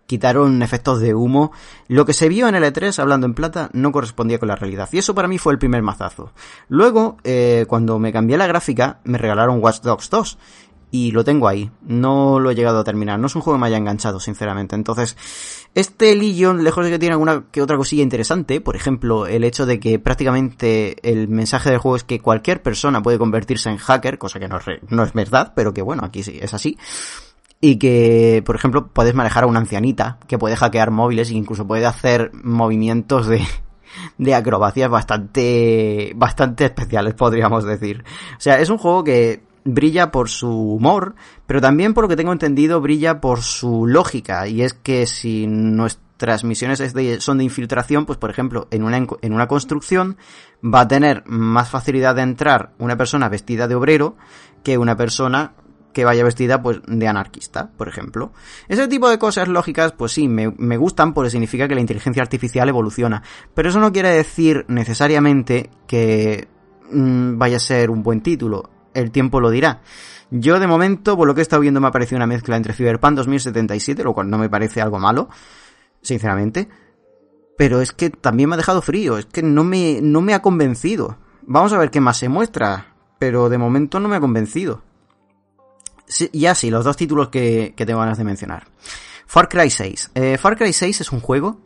quitaron 0.08 0.63
efectos 0.63 0.99
de 0.99 1.13
humo. 1.13 1.51
Lo 1.88 2.06
que 2.06 2.13
se 2.13 2.30
vio 2.30 2.47
en 2.47 2.56
el 2.56 2.63
E3, 2.63 2.97
hablando 2.99 3.27
en 3.27 3.36
plata, 3.36 3.69
no 3.73 3.91
correspondía 3.91 4.39
con 4.39 4.47
la 4.47 4.56
realidad. 4.56 4.89
Y 4.91 4.97
eso 4.97 5.13
para 5.13 5.27
mí 5.27 5.38
fue 5.38 5.53
el 5.53 5.60
primer 5.60 5.84
mazazo. 5.84 6.32
Luego, 6.67 7.17
eh, 7.23 7.65
cuando 7.67 7.99
me 7.99 8.12
cambié 8.12 8.38
la 8.38 8.47
gráfica, 8.47 8.99
me 9.03 9.19
regalaron 9.19 9.62
Watch 9.62 9.82
Dogs 9.82 10.10
2 10.10 10.38
y 10.89 11.12
lo 11.12 11.23
tengo 11.23 11.47
ahí. 11.47 11.69
No 11.82 12.39
lo 12.39 12.52
he 12.52 12.56
llegado 12.56 12.80
a 12.80 12.84
terminar. 12.84 13.19
No 13.19 13.28
es 13.28 13.36
un 13.36 13.41
juego 13.41 13.58
que 13.58 13.62
me 13.62 13.67
haya 13.67 13.78
enganchado, 13.78 14.19
sinceramente. 14.19 14.76
Entonces, 14.76 15.17
este 15.76 16.15
Legion, 16.15 16.63
lejos 16.63 16.86
de 16.86 16.91
que 16.91 17.00
tiene 17.00 17.13
alguna 17.13 17.45
que 17.52 17.62
otra 17.62 17.78
cosilla 17.78 18.04
interesante, 18.04 18.62
por 18.62 18.76
ejemplo, 18.76 19.28
el 19.28 19.43
hecho 19.43 19.65
de 19.65 19.80
que 19.80 20.00
prácticamente 20.00 20.97
el 21.10 21.28
mensaje 21.28 21.69
del 21.69 21.80
juego 21.80 21.97
es 21.97 22.04
que 22.04 22.19
cualquier 22.19 22.62
persona 22.62 23.02
puede 23.02 23.17
convertirse 23.17 23.69
en 23.69 23.78
hacker, 23.78 24.17
cosa 24.17 24.39
que 24.39 24.47
no 24.47 24.58
es, 24.58 24.65
no 24.89 25.04
es 25.04 25.13
verdad, 25.13 25.54
pero 25.56 25.73
que 25.73 25.82
bueno, 25.82 26.04
aquí 26.06 26.23
sí 26.23 26.39
es 26.41 26.54
así. 26.54 26.78
Y 27.60 27.78
que, 27.78 28.43
por 28.45 28.56
ejemplo, 28.56 28.88
puedes 28.88 29.15
manejar 29.15 29.43
a 29.43 29.47
una 29.47 29.60
ancianita 29.60 30.19
que 30.28 30.38
puede 30.38 30.56
hackear 30.56 30.91
móviles 30.91 31.32
e 31.32 31.34
incluso 31.34 31.67
puede 31.67 31.86
hacer 31.86 32.32
movimientos 32.34 33.28
de, 33.28 33.43
de 34.17 34.36
acrobacias 34.36 34.89
bastante, 34.89 36.13
bastante 36.15 36.65
especiales, 36.65 37.13
podríamos 37.15 37.65
decir. 37.65 38.04
O 38.38 38.39
sea, 38.39 38.60
es 38.60 38.69
un 38.69 38.78
juego 38.78 39.04
que 39.04 39.47
brilla 39.67 40.12
por 40.12 40.30
su 40.30 40.49
humor, 40.49 41.15
pero 41.45 41.62
también 41.62 41.93
por 41.93 42.06
lo 42.06 42.08
que 42.08 42.15
tengo 42.15 42.32
entendido 42.32 42.82
brilla 42.82 43.21
por 43.21 43.41
su 43.41 43.86
lógica, 43.86 44.47
y 44.47 44.62
es 44.62 44.73
que 44.73 45.06
si 45.06 45.45
nuestras 45.47 46.43
misiones 46.43 46.82
son 47.19 47.38
de 47.38 47.43
infiltración, 47.43 48.06
pues 48.06 48.17
por 48.17 48.30
ejemplo, 48.30 48.67
en 48.71 48.84
una, 48.84 48.97
en 48.97 49.34
una 49.34 49.47
construcción 49.47 50.17
va 50.63 50.82
a 50.82 50.88
tener 50.88 51.23
más 51.27 51.69
facilidad 51.69 52.15
de 52.15 52.23
entrar 52.23 52.71
una 52.80 52.97
persona 52.97 53.30
vestida 53.30 53.67
de 53.67 53.75
obrero 53.75 54.15
que 54.63 54.77
una 54.77 54.95
persona 54.95 55.53
que 55.93 56.06
vaya 56.06 56.23
vestida 56.23 56.62
pues 56.62 56.80
de 56.86 57.08
anarquista, 57.08 57.71
por 57.75 57.88
ejemplo. 57.88 58.32
Ese 58.67 58.88
tipo 58.88 59.10
de 59.10 59.17
cosas 59.17 59.47
lógicas, 59.47 59.93
pues 59.93 60.12
sí, 60.12 60.27
me, 60.27 60.53
me, 60.58 60.77
gustan 60.77 61.13
porque 61.13 61.32
significa 61.32 61.67
que 61.67 61.73
la 61.73 61.82
inteligencia 61.82 62.21
artificial 62.21 62.69
evoluciona. 62.69 63.23
Pero 63.56 63.69
eso 63.69 63.80
no 63.80 63.91
quiere 63.91 64.10
decir 64.10 64.63
necesariamente 64.67 65.71
que 65.88 66.47
mmm, 66.91 67.39
vaya 67.39 67.58
a 67.58 67.60
ser 67.60 67.89
un 67.89 68.03
buen 68.03 68.21
título 68.21 68.69
el 68.98 69.12
tiempo 69.12 69.40
lo 69.40 69.50
dirá. 69.50 69.82
Yo 70.30 70.60
de 70.60 70.68
momento, 70.68 71.16
por 71.16 71.28
lo 71.28 71.36
que 71.36 71.42
he 71.42 71.44
estado 71.44 71.62
viendo, 71.62 71.80
me 71.80 71.88
ha 71.88 71.92
parecido 71.92 72.18
una 72.18 72.28
mezcla 72.28 72.58
entre 72.58 72.74
Cyberpunk 72.74 73.16
2077, 73.16 74.04
lo 74.04 74.14
cual 74.14 74.30
no 74.30 74.38
me 74.38 74.50
parece 74.50 74.82
algo 74.82 75.00
malo, 75.00 75.30
sinceramente. 76.02 76.68
Pero 77.58 77.80
es 77.82 77.92
que 77.94 78.10
también 78.10 78.50
me 78.50 78.56
ha 78.56 78.58
dejado 78.58 78.82
frío, 78.82 79.18
es 79.18 79.26
que 79.26 79.42
no 79.42 79.64
me, 79.64 80.00
no 80.02 80.22
me 80.22 80.34
ha 80.34 80.42
convencido. 80.42 81.18
Vamos 81.44 81.74
a 81.74 81.78
ver 81.78 81.92
qué 81.92 82.02
más 82.02 82.18
se 82.18 82.28
muestra, 82.28 82.96
pero 83.20 83.50
de 83.50 83.58
momento 83.58 84.00
no 84.00 84.10
me 84.10 84.18
ha 84.18 84.20
convencido. 84.20 84.84
Sí, 86.08 86.30
ya 86.34 86.56
sí, 86.56 86.70
los 86.70 86.84
dos 86.84 86.98
títulos 86.98 87.30
que, 87.30 87.74
que 87.76 87.86
tengo 87.86 88.00
ganas 88.00 88.18
de 88.18 88.24
mencionar. 88.24 88.68
Far 89.26 89.50
Cry 89.50 89.70
6. 89.70 90.12
Eh, 90.16 90.38
Far 90.38 90.58
Cry 90.58 90.74
6 90.74 91.02
es 91.02 91.12
un 91.12 91.20
juego 91.20 91.62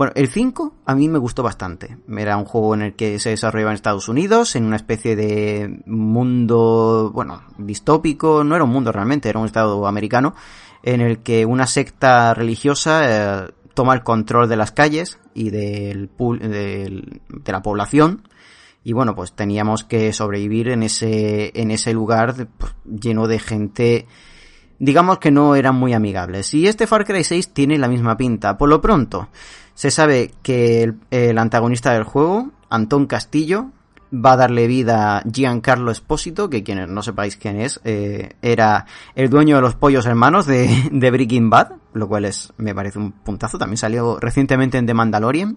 bueno, 0.00 0.14
el 0.16 0.28
5 0.28 0.76
a 0.86 0.94
mí 0.94 1.10
me 1.10 1.18
gustó 1.18 1.42
bastante. 1.42 1.98
Era 2.08 2.38
un 2.38 2.46
juego 2.46 2.72
en 2.72 2.80
el 2.80 2.94
que 2.94 3.18
se 3.18 3.28
desarrollaba 3.28 3.72
en 3.72 3.74
Estados 3.74 4.08
Unidos, 4.08 4.56
en 4.56 4.64
una 4.64 4.76
especie 4.76 5.14
de 5.14 5.82
mundo, 5.84 7.10
bueno, 7.12 7.42
distópico, 7.58 8.42
no 8.42 8.54
era 8.54 8.64
un 8.64 8.70
mundo 8.70 8.92
realmente, 8.92 9.28
era 9.28 9.38
un 9.38 9.44
estado 9.44 9.86
americano, 9.86 10.34
en 10.82 11.02
el 11.02 11.18
que 11.18 11.44
una 11.44 11.66
secta 11.66 12.32
religiosa 12.32 13.44
eh, 13.44 13.50
toma 13.74 13.92
el 13.92 14.02
control 14.02 14.48
de 14.48 14.56
las 14.56 14.72
calles 14.72 15.18
y 15.34 15.50
del, 15.50 16.08
del, 16.40 17.20
de 17.28 17.52
la 17.52 17.60
población. 17.60 18.26
Y 18.82 18.94
bueno, 18.94 19.14
pues 19.14 19.34
teníamos 19.34 19.84
que 19.84 20.14
sobrevivir 20.14 20.70
en 20.70 20.82
ese, 20.82 21.52
en 21.60 21.70
ese 21.70 21.92
lugar 21.92 22.48
pues, 22.56 22.74
lleno 22.86 23.28
de 23.28 23.38
gente 23.38 24.06
digamos 24.80 25.18
que 25.18 25.30
no 25.30 25.54
eran 25.54 25.76
muy 25.76 25.92
amigables. 25.92 26.52
Y 26.54 26.66
este 26.66 26.86
Far 26.86 27.04
Cry 27.04 27.22
6 27.22 27.52
tiene 27.52 27.78
la 27.78 27.86
misma 27.86 28.16
pinta. 28.16 28.56
Por 28.56 28.68
lo 28.68 28.80
pronto, 28.80 29.28
se 29.80 29.90
sabe 29.90 30.34
que 30.42 30.92
el, 31.10 31.38
antagonista 31.38 31.94
del 31.94 32.04
juego, 32.04 32.50
Antón 32.68 33.06
Castillo, 33.06 33.70
va 34.12 34.32
a 34.32 34.36
darle 34.36 34.66
vida 34.66 35.16
a 35.16 35.22
Giancarlo 35.22 35.90
Espósito, 35.90 36.50
que 36.50 36.62
quienes 36.62 36.90
no 36.90 37.02
sepáis 37.02 37.38
quién 37.38 37.58
es, 37.58 37.80
eh, 37.84 38.34
era 38.42 38.84
el 39.14 39.30
dueño 39.30 39.56
de 39.56 39.62
los 39.62 39.76
pollos 39.76 40.04
hermanos 40.04 40.44
de, 40.44 40.68
de, 40.92 41.10
Breaking 41.10 41.48
Bad, 41.48 41.76
lo 41.94 42.08
cual 42.08 42.26
es, 42.26 42.52
me 42.58 42.74
parece 42.74 42.98
un 42.98 43.12
puntazo, 43.12 43.56
también 43.56 43.78
salió 43.78 44.20
recientemente 44.20 44.76
en 44.76 44.84
The 44.84 44.92
Mandalorian. 44.92 45.56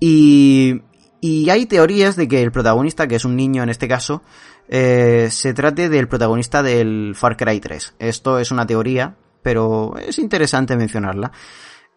Y, 0.00 0.82
y 1.20 1.48
hay 1.48 1.66
teorías 1.66 2.16
de 2.16 2.26
que 2.26 2.42
el 2.42 2.50
protagonista, 2.50 3.06
que 3.06 3.14
es 3.14 3.24
un 3.24 3.36
niño 3.36 3.62
en 3.62 3.68
este 3.68 3.86
caso, 3.86 4.24
eh, 4.66 5.28
se 5.30 5.54
trate 5.54 5.88
del 5.88 6.08
protagonista 6.08 6.60
del 6.60 7.14
Far 7.14 7.36
Cry 7.36 7.60
3. 7.60 7.94
Esto 8.00 8.40
es 8.40 8.50
una 8.50 8.66
teoría, 8.66 9.14
pero 9.44 9.94
es 9.96 10.18
interesante 10.18 10.76
mencionarla. 10.76 11.30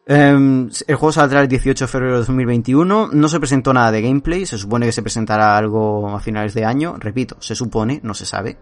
Um, 0.07 0.69
el 0.87 0.95
juego 0.95 1.11
saldrá 1.11 1.41
el 1.41 1.47
18 1.47 1.85
de 1.85 1.87
febrero 1.87 2.13
de 2.13 2.19
2021. 2.19 3.09
No 3.11 3.27
se 3.27 3.39
presentó 3.39 3.73
nada 3.73 3.91
de 3.91 4.01
gameplay. 4.01 4.45
Se 4.45 4.57
supone 4.57 4.85
que 4.85 4.91
se 4.91 5.03
presentará 5.03 5.55
algo 5.57 6.09
a 6.09 6.19
finales 6.19 6.53
de 6.53 6.65
año. 6.65 6.95
Repito, 6.97 7.37
se 7.39 7.55
supone, 7.55 7.99
no 8.03 8.13
se 8.13 8.25
sabe. 8.25 8.57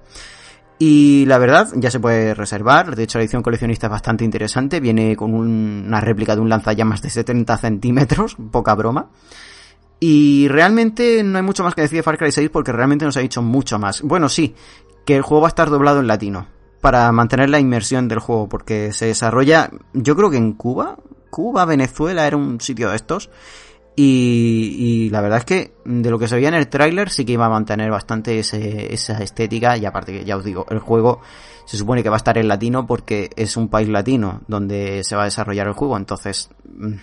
Y 0.80 1.26
la 1.26 1.38
verdad, 1.38 1.70
ya 1.76 1.90
se 1.90 2.00
puede 2.00 2.34
reservar. 2.34 2.96
De 2.96 3.04
hecho, 3.04 3.18
la 3.18 3.24
edición 3.24 3.42
coleccionista 3.42 3.88
es 3.88 3.92
bastante 3.92 4.26
interesante. 4.26 4.80
Viene 4.80 5.16
con 5.16 5.34
un, 5.34 5.86
una 5.88 6.02
réplica 6.02 6.36
de 6.36 6.42
un 6.42 6.50
lanzallamas 6.50 7.02
de 7.02 7.10
70 7.10 7.58
centímetros. 7.58 8.36
Poca 8.52 8.76
broma. 8.76 9.10
Y 10.00 10.48
realmente 10.50 11.24
no 11.24 11.38
hay 11.38 11.44
mucho 11.44 11.64
más 11.64 11.74
que 11.74 11.82
decir 11.82 11.98
de 11.98 12.04
Far 12.04 12.18
Cry 12.18 12.32
6 12.32 12.50
porque 12.52 12.72
realmente 12.72 13.06
nos 13.06 13.18
ha 13.18 13.22
dicho 13.22 13.42
mucho 13.42 13.80
más. 13.80 14.02
Bueno, 14.02 14.30
sí, 14.30 14.54
que 15.06 15.16
el 15.16 15.24
juego 15.24 15.42
va 15.42 15.48
a 15.48 15.50
estar 15.50 15.70
doblado 15.70 16.00
en 16.00 16.08
latino 16.08 16.48
para 16.82 17.12
mantener 17.12 17.50
la 17.50 17.60
inmersión 17.60 18.08
del 18.08 18.20
juego 18.20 18.48
porque 18.48 18.94
se 18.94 19.08
desarrolla, 19.08 19.72
yo 19.94 20.16
creo 20.16 20.30
que 20.30 20.38
en 20.38 20.54
Cuba, 20.54 20.98
Cuba, 21.30 21.66
Venezuela, 21.66 22.28
era 22.28 22.38
un 22.38 22.60
sitio 22.62 22.90
de 22.90 22.96
estos. 22.96 23.30
Y, 23.96 24.76
y, 24.78 25.10
la 25.10 25.22
verdad 25.22 25.40
es 25.40 25.46
que 25.46 25.74
de 25.84 26.12
lo 26.12 26.20
que 26.20 26.28
se 26.28 26.36
veía 26.36 26.50
en 26.50 26.54
el 26.54 26.68
tráiler 26.68 27.10
sí 27.10 27.26
que 27.26 27.32
iba 27.32 27.48
a 27.48 27.50
mantener 27.50 27.90
bastante 27.90 28.38
ese, 28.38 28.94
esa 28.94 29.18
estética 29.24 29.76
y 29.76 29.88
aparte 29.88 30.14
que 30.14 30.24
ya 30.24 30.38
os 30.38 30.44
digo, 30.44 30.68
el 30.70 30.78
juego 30.78 31.20
se 31.66 31.78
supone 31.78 32.04
que 32.04 32.10
va 32.10 32.16
a 32.16 32.18
estar 32.18 32.38
en 32.38 32.48
latino 32.48 32.86
porque 32.86 33.32
es 33.36 33.58
un 33.58 33.70
país 33.70 33.90
latino 33.90 34.42
donde 34.48 35.04
se 35.04 35.16
va 35.16 35.24
a 35.24 35.26
desarrollar 35.26 35.66
el 35.66 35.74
juego, 35.74 35.98
entonces 35.98 36.52
mm, 36.64 36.94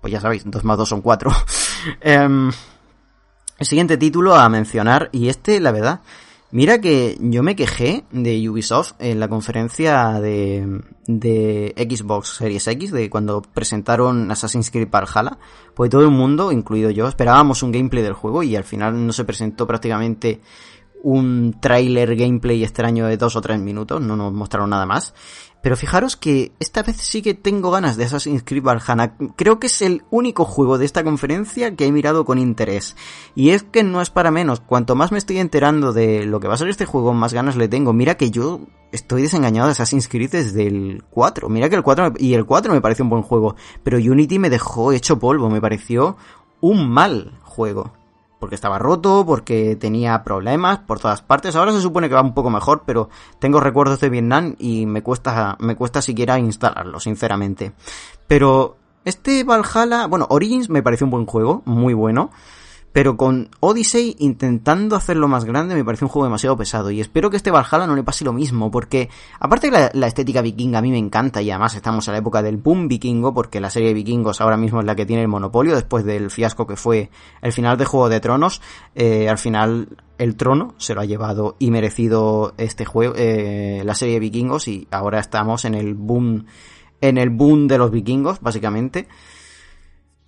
pues 0.00 0.12
ya 0.12 0.20
sabéis, 0.20 0.44
2 0.46 0.62
más 0.62 0.78
2 0.78 0.88
son 0.88 1.02
4. 1.02 1.32
Em, 2.00 2.50
el 3.58 3.66
siguiente 3.66 3.96
título 3.96 4.36
a 4.36 4.48
mencionar, 4.48 5.10
y 5.10 5.28
este 5.28 5.58
la 5.58 5.72
verdad, 5.72 6.00
Mira 6.50 6.80
que 6.80 7.18
yo 7.20 7.42
me 7.42 7.54
quejé 7.56 8.04
de 8.10 8.48
Ubisoft 8.48 8.94
en 9.00 9.20
la 9.20 9.28
conferencia 9.28 10.18
de, 10.18 10.80
de 11.06 11.74
Xbox 11.76 12.36
Series 12.36 12.66
X, 12.66 12.90
de 12.90 13.10
cuando 13.10 13.42
presentaron 13.42 14.30
Assassin's 14.30 14.70
Creed 14.70 14.88
Valhalla, 14.90 15.36
pues 15.74 15.90
todo 15.90 16.04
el 16.04 16.10
mundo, 16.10 16.50
incluido 16.50 16.88
yo, 16.90 17.06
esperábamos 17.06 17.62
un 17.62 17.70
gameplay 17.70 18.02
del 18.02 18.14
juego 18.14 18.42
y 18.42 18.56
al 18.56 18.64
final 18.64 19.06
no 19.06 19.12
se 19.12 19.24
presentó 19.24 19.66
prácticamente 19.66 20.40
un 21.02 21.56
trailer 21.60 22.16
gameplay 22.16 22.62
extraño 22.62 23.06
de 23.06 23.16
dos 23.16 23.36
o 23.36 23.40
tres 23.40 23.60
minutos, 23.60 24.00
no 24.00 24.16
nos 24.16 24.32
mostraron 24.32 24.70
nada 24.70 24.86
más. 24.86 25.14
Pero 25.60 25.76
fijaros 25.76 26.16
que 26.16 26.52
esta 26.60 26.82
vez 26.82 26.96
sí 26.98 27.20
que 27.20 27.34
tengo 27.34 27.72
ganas 27.72 27.96
de 27.96 28.04
Assassin's 28.04 28.44
Creed 28.44 28.62
Valhalla. 28.62 29.14
Creo 29.36 29.58
que 29.58 29.66
es 29.66 29.82
el 29.82 30.04
único 30.10 30.44
juego 30.44 30.78
de 30.78 30.84
esta 30.84 31.02
conferencia 31.02 31.74
que 31.74 31.86
he 31.86 31.92
mirado 31.92 32.24
con 32.24 32.38
interés. 32.38 32.94
Y 33.34 33.50
es 33.50 33.64
que 33.64 33.82
no 33.82 34.00
es 34.00 34.10
para 34.10 34.30
menos. 34.30 34.60
Cuanto 34.60 34.94
más 34.94 35.10
me 35.10 35.18
estoy 35.18 35.38
enterando 35.38 35.92
de 35.92 36.24
lo 36.24 36.38
que 36.38 36.46
va 36.46 36.54
a 36.54 36.58
ser 36.58 36.68
este 36.68 36.84
juego, 36.84 37.12
más 37.12 37.34
ganas 37.34 37.56
le 37.56 37.66
tengo. 37.66 37.92
Mira 37.92 38.16
que 38.16 38.30
yo 38.30 38.60
estoy 38.92 39.22
desengañado 39.22 39.66
de 39.66 39.72
Assassin's 39.72 40.06
Creed 40.06 40.30
desde 40.30 40.66
el 40.68 41.02
4. 41.10 41.48
Mira 41.48 41.68
que 41.68 41.76
el 41.76 41.82
4 41.82 42.14
y 42.18 42.34
el 42.34 42.46
4 42.46 42.72
me 42.72 42.80
parece 42.80 43.02
un 43.02 43.10
buen 43.10 43.22
juego. 43.22 43.56
Pero 43.82 43.98
Unity 43.98 44.38
me 44.38 44.50
dejó 44.50 44.92
hecho 44.92 45.18
polvo. 45.18 45.50
Me 45.50 45.60
pareció 45.60 46.16
un 46.60 46.88
mal 46.88 47.36
juego 47.42 47.97
porque 48.38 48.54
estaba 48.54 48.78
roto, 48.78 49.24
porque 49.26 49.76
tenía 49.76 50.22
problemas 50.22 50.78
por 50.78 51.00
todas 51.00 51.22
partes. 51.22 51.56
Ahora 51.56 51.72
se 51.72 51.80
supone 51.80 52.08
que 52.08 52.14
va 52.14 52.22
un 52.22 52.34
poco 52.34 52.50
mejor, 52.50 52.82
pero 52.86 53.08
tengo 53.38 53.60
recuerdos 53.60 54.00
de 54.00 54.10
Vietnam 54.10 54.54
y 54.58 54.86
me 54.86 55.02
cuesta, 55.02 55.56
me 55.60 55.76
cuesta 55.76 56.02
siquiera 56.02 56.38
instalarlo, 56.38 57.00
sinceramente. 57.00 57.72
Pero 58.26 58.76
este 59.04 59.44
Valhalla, 59.44 60.06
bueno, 60.06 60.26
Origins 60.30 60.68
me 60.68 60.82
pareció 60.82 61.06
un 61.06 61.10
buen 61.10 61.26
juego, 61.26 61.62
muy 61.64 61.94
bueno. 61.94 62.30
Pero 62.92 63.16
con 63.16 63.50
Odyssey 63.60 64.16
intentando 64.18 64.96
hacerlo 64.96 65.28
más 65.28 65.44
grande 65.44 65.74
me 65.74 65.84
parece 65.84 66.04
un 66.04 66.08
juego 66.08 66.24
demasiado 66.24 66.56
pesado. 66.56 66.90
Y 66.90 67.00
espero 67.00 67.30
que 67.30 67.36
este 67.36 67.50
Valhalla 67.50 67.86
no 67.86 67.94
le 67.94 68.02
pase 68.02 68.24
lo 68.24 68.32
mismo. 68.32 68.70
Porque 68.70 69.10
aparte 69.38 69.70
que 69.70 69.90
la, 69.92 70.06
estética 70.06 70.40
vikinga 70.40 70.78
a 70.78 70.82
mí 70.82 70.90
me 70.90 70.98
encanta. 70.98 71.42
Y 71.42 71.50
además 71.50 71.74
estamos 71.74 72.08
en 72.08 72.12
la 72.12 72.18
época 72.18 72.42
del 72.42 72.56
boom 72.56 72.88
vikingo. 72.88 73.34
Porque 73.34 73.60
la 73.60 73.70
serie 73.70 73.88
de 73.88 73.94
vikingos 73.94 74.40
ahora 74.40 74.56
mismo 74.56 74.80
es 74.80 74.86
la 74.86 74.96
que 74.96 75.06
tiene 75.06 75.22
el 75.22 75.28
monopolio. 75.28 75.74
Después 75.74 76.04
del 76.04 76.30
fiasco 76.30 76.66
que 76.66 76.76
fue 76.76 77.10
el 77.42 77.52
final 77.52 77.76
de 77.76 77.84
Juego 77.84 78.08
de 78.08 78.20
Tronos. 78.20 78.62
Eh, 78.94 79.28
al 79.28 79.38
final 79.38 79.88
el 80.16 80.36
trono 80.36 80.74
se 80.78 80.94
lo 80.94 81.02
ha 81.02 81.04
llevado 81.04 81.56
y 81.58 81.70
merecido 81.70 82.54
este 82.56 82.84
juego. 82.84 83.14
Eh, 83.16 83.82
la 83.84 83.94
serie 83.94 84.14
de 84.14 84.20
vikingos. 84.20 84.66
Y 84.66 84.88
ahora 84.90 85.20
estamos 85.20 85.66
en 85.66 85.74
el 85.74 85.94
boom. 85.94 86.46
En 87.00 87.18
el 87.18 87.30
boom 87.30 87.68
de 87.68 87.78
los 87.78 87.90
vikingos, 87.90 88.40
básicamente. 88.40 89.06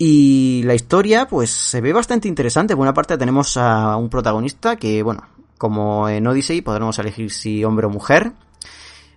Y 0.03 0.63
la 0.65 0.75
historia, 0.75 1.29
pues, 1.29 1.51
se 1.51 1.83
ve 1.83 1.93
bastante 1.93 2.27
interesante. 2.27 2.75
Por 2.75 2.85
una 2.85 2.95
parte 2.95 3.19
tenemos 3.19 3.59
a 3.59 3.97
un 3.97 4.09
protagonista 4.09 4.77
que, 4.77 5.03
bueno, 5.03 5.25
como 5.59 6.09
en 6.09 6.27
Odyssey 6.27 6.63
podremos 6.63 6.99
elegir 6.99 7.31
si 7.31 7.63
hombre 7.65 7.87
o 7.87 7.91
mujer. 7.91 8.33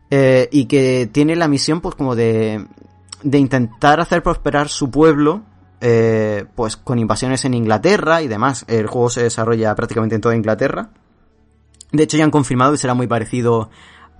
Eh, 0.09 0.49
y 0.51 0.65
que 0.65 1.09
tiene 1.09 1.37
la 1.37 1.47
misión, 1.47 1.79
pues, 1.79 1.95
como 1.95 2.17
de, 2.17 2.67
de 3.23 3.37
intentar 3.37 4.01
hacer 4.01 4.21
prosperar 4.21 4.67
su 4.67 4.91
pueblo 4.91 5.43
eh, 5.85 6.45
pues 6.55 6.77
con 6.77 6.97
invasiones 6.97 7.43
en 7.43 7.53
Inglaterra 7.53 8.21
y 8.21 8.27
demás. 8.27 8.65
El 8.67 8.87
juego 8.87 9.09
se 9.09 9.23
desarrolla 9.23 9.75
prácticamente 9.75 10.15
en 10.15 10.21
toda 10.21 10.35
Inglaterra. 10.35 10.89
De 11.91 12.03
hecho 12.03 12.17
ya 12.17 12.23
han 12.23 12.31
confirmado 12.31 12.71
que 12.71 12.77
será 12.77 12.93
muy 12.93 13.07
parecido 13.07 13.69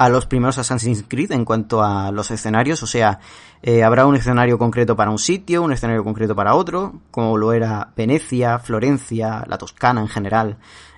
a 0.04 0.10
los 0.10 0.26
primeros 0.26 0.58
Assassin's 0.58 1.06
Creed 1.08 1.32
en 1.32 1.46
cuanto 1.46 1.82
a 1.82 2.12
los 2.12 2.30
escenarios, 2.30 2.84
o 2.84 2.88
sea, 2.88 3.22
eh, 3.62 3.86
habrá 3.86 4.06
un 4.06 4.18
escenario 4.18 4.58
concreto 4.58 4.98
para 4.98 5.10
un 5.10 5.18
sitio, 5.18 5.64
un 5.64 5.72
escenario 5.72 6.04
concreto 6.04 6.36
para 6.36 6.56
otro, 6.56 7.00
como 7.10 7.38
lo 7.38 7.54
era 7.54 7.94
Venecia, 7.96 8.60
Florencia, 8.60 9.46
la 9.48 9.58
Toscana 9.58 10.02
en 10.02 10.10
general, 10.10 10.58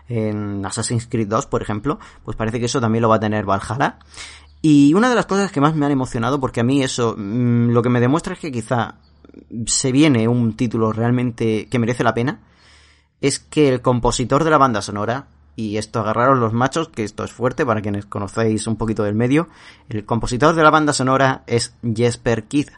en 0.09 0.65
Assassin's 0.65 1.05
Creed 1.05 1.27
2, 1.27 1.45
por 1.45 1.61
ejemplo, 1.61 1.99
pues 2.23 2.35
parece 2.35 2.59
que 2.59 2.65
eso 2.65 2.81
también 2.81 3.03
lo 3.03 3.09
va 3.09 3.17
a 3.17 3.19
tener 3.19 3.45
Valhalla. 3.45 3.99
Y 4.63 4.95
una 4.95 5.07
de 5.07 5.13
las 5.13 5.27
cosas 5.27 5.51
que 5.51 5.61
más 5.61 5.75
me 5.75 5.85
han 5.85 5.91
emocionado, 5.91 6.39
porque 6.39 6.61
a 6.61 6.63
mí 6.63 6.81
eso 6.81 7.13
mm, 7.15 7.69
lo 7.69 7.83
que 7.83 7.89
me 7.89 7.99
demuestra 7.99 8.33
es 8.33 8.39
que 8.39 8.51
quizá 8.51 8.95
se 9.67 9.91
viene 9.91 10.27
un 10.27 10.57
título 10.57 10.91
realmente 10.91 11.67
que 11.69 11.77
merece 11.77 12.03
la 12.03 12.15
pena, 12.15 12.39
es 13.21 13.37
que 13.37 13.69
el 13.69 13.83
compositor 13.83 14.43
de 14.43 14.49
la 14.49 14.57
banda 14.57 14.81
sonora, 14.81 15.27
y 15.55 15.77
esto 15.77 15.99
agarraron 15.99 16.39
los 16.39 16.53
machos, 16.53 16.89
que 16.89 17.03
esto 17.03 17.23
es 17.23 17.31
fuerte 17.31 17.65
para 17.65 17.81
quienes 17.81 18.05
conocéis 18.05 18.67
un 18.67 18.75
poquito 18.75 19.03
del 19.03 19.15
medio, 19.15 19.47
el 19.89 20.05
compositor 20.05 20.55
de 20.55 20.63
la 20.63 20.69
banda 20.69 20.93
sonora 20.93 21.43
es 21.47 21.75
Jesper 21.81 22.43
Kid. 22.45 22.69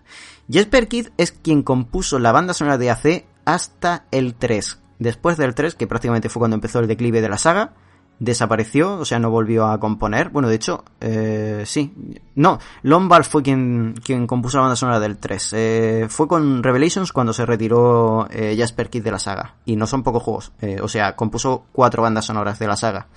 Jesper 0.49 0.87
Kid 0.87 1.07
es 1.17 1.31
quien 1.31 1.63
compuso 1.63 2.19
la 2.19 2.31
banda 2.31 2.53
sonora 2.53 2.77
de 2.77 2.91
AC 2.91 3.25
hasta 3.45 4.05
el 4.11 4.35
3. 4.35 4.79
Después 4.99 5.37
del 5.37 5.55
3, 5.55 5.75
que 5.75 5.87
prácticamente 5.87 6.29
fue 6.29 6.39
cuando 6.39 6.55
empezó 6.55 6.79
el 6.79 6.87
declive 6.87 7.21
de 7.21 7.29
la 7.29 7.37
saga, 7.37 7.73
desapareció, 8.19 8.95
o 8.95 9.05
sea, 9.05 9.19
no 9.19 9.29
volvió 9.29 9.67
a 9.67 9.79
componer. 9.79 10.29
Bueno, 10.29 10.49
de 10.49 10.55
hecho, 10.55 10.83
eh, 10.99 11.63
sí. 11.65 11.93
No, 12.35 12.59
Lombard 12.83 13.23
fue 13.23 13.43
quien, 13.43 13.95
quien 14.03 14.27
compuso 14.27 14.57
la 14.57 14.63
banda 14.63 14.75
sonora 14.75 14.99
del 14.99 15.17
3. 15.17 15.53
Eh, 15.53 16.05
fue 16.09 16.27
con 16.27 16.63
Revelations 16.63 17.11
cuando 17.11 17.33
se 17.33 17.45
retiró 17.45 18.27
eh, 18.29 18.55
Jasper 18.57 18.89
Kidd 18.89 19.03
de 19.03 19.11
la 19.11 19.19
saga. 19.19 19.55
Y 19.65 19.75
no 19.75 19.87
son 19.87 20.03
pocos 20.03 20.23
juegos. 20.23 20.51
Eh, 20.61 20.79
o 20.81 20.87
sea, 20.87 21.15
compuso 21.15 21.65
cuatro 21.71 22.03
bandas 22.03 22.25
sonoras 22.25 22.59
de 22.59 22.67
la 22.67 22.75
saga. 22.75 23.07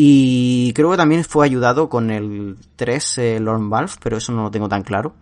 Y 0.00 0.72
creo 0.74 0.92
que 0.92 0.96
también 0.96 1.24
fue 1.24 1.44
ayudado 1.44 1.88
con 1.88 2.12
el 2.12 2.56
3 2.76 3.18
eh, 3.18 3.40
Lord 3.40 3.68
Valve, 3.68 3.92
pero 4.00 4.18
eso 4.18 4.30
no 4.30 4.44
lo 4.44 4.50
tengo 4.52 4.68
tan 4.68 4.82
claro. 4.82 5.12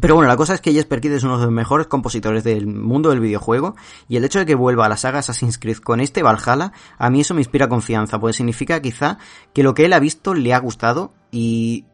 Pero 0.00 0.16
bueno, 0.16 0.28
la 0.28 0.36
cosa 0.36 0.54
es 0.54 0.60
que 0.60 0.72
Jesper 0.72 1.00
Kid 1.00 1.12
es 1.12 1.22
uno 1.22 1.38
de 1.38 1.44
los 1.44 1.52
mejores 1.52 1.86
compositores 1.86 2.42
del 2.42 2.66
mundo 2.66 3.10
del 3.10 3.20
videojuego 3.20 3.76
y 4.08 4.16
el 4.16 4.24
hecho 4.24 4.40
de 4.40 4.46
que 4.46 4.56
vuelva 4.56 4.86
a 4.86 4.88
la 4.88 4.96
saga 4.96 5.20
Assassin's 5.20 5.58
Creed 5.58 5.78
con 5.78 6.00
este 6.00 6.22
Valhalla, 6.22 6.72
a 6.98 7.10
mí 7.10 7.20
eso 7.20 7.34
me 7.34 7.40
inspira 7.40 7.68
confianza, 7.68 8.18
pues 8.18 8.36
significa 8.36 8.82
quizá 8.82 9.18
que 9.52 9.62
lo 9.62 9.74
que 9.74 9.84
él 9.84 9.92
ha 9.92 10.00
visto 10.00 10.34
le 10.34 10.52
ha 10.52 10.58
gustado 10.58 11.14
y 11.30 11.86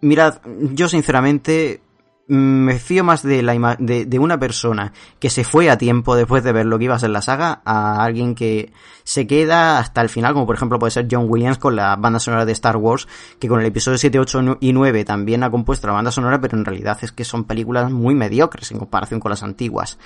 mirad, 0.00 0.40
yo 0.72 0.88
sinceramente 0.88 1.82
me 2.28 2.78
fío 2.78 3.04
más 3.04 3.22
de, 3.22 3.42
la 3.42 3.76
de, 3.78 4.06
de, 4.06 4.18
una 4.18 4.38
persona 4.38 4.92
que 5.18 5.28
se 5.28 5.44
fue 5.44 5.68
a 5.70 5.76
tiempo 5.76 6.14
después 6.14 6.44
de 6.44 6.52
ver 6.52 6.66
lo 6.66 6.78
que 6.78 6.84
iba 6.84 6.94
a 6.94 6.98
ser 6.98 7.10
la 7.10 7.20
saga 7.20 7.62
a 7.64 8.02
alguien 8.02 8.34
que 8.34 8.72
se 9.04 9.26
queda 9.26 9.78
hasta 9.78 10.00
el 10.00 10.08
final, 10.08 10.32
como 10.32 10.46
por 10.46 10.54
ejemplo 10.54 10.78
puede 10.78 10.92
ser 10.92 11.08
John 11.10 11.26
Williams 11.28 11.58
con 11.58 11.76
la 11.76 11.96
banda 11.96 12.20
sonora 12.20 12.44
de 12.44 12.52
Star 12.52 12.76
Wars, 12.76 13.08
que 13.38 13.48
con 13.48 13.60
el 13.60 13.66
episodio 13.66 13.98
7, 13.98 14.18
8 14.18 14.58
y 14.60 14.72
9 14.72 15.04
también 15.04 15.42
ha 15.42 15.50
compuesto 15.50 15.86
la 15.88 15.94
banda 15.94 16.12
sonora, 16.12 16.40
pero 16.40 16.56
en 16.56 16.64
realidad 16.64 16.98
es 17.02 17.12
que 17.12 17.24
son 17.24 17.44
películas 17.44 17.90
muy 17.90 18.14
mediocres 18.14 18.70
en 18.70 18.78
comparación 18.78 19.20
con 19.20 19.30
las 19.30 19.42
antiguas. 19.42 19.98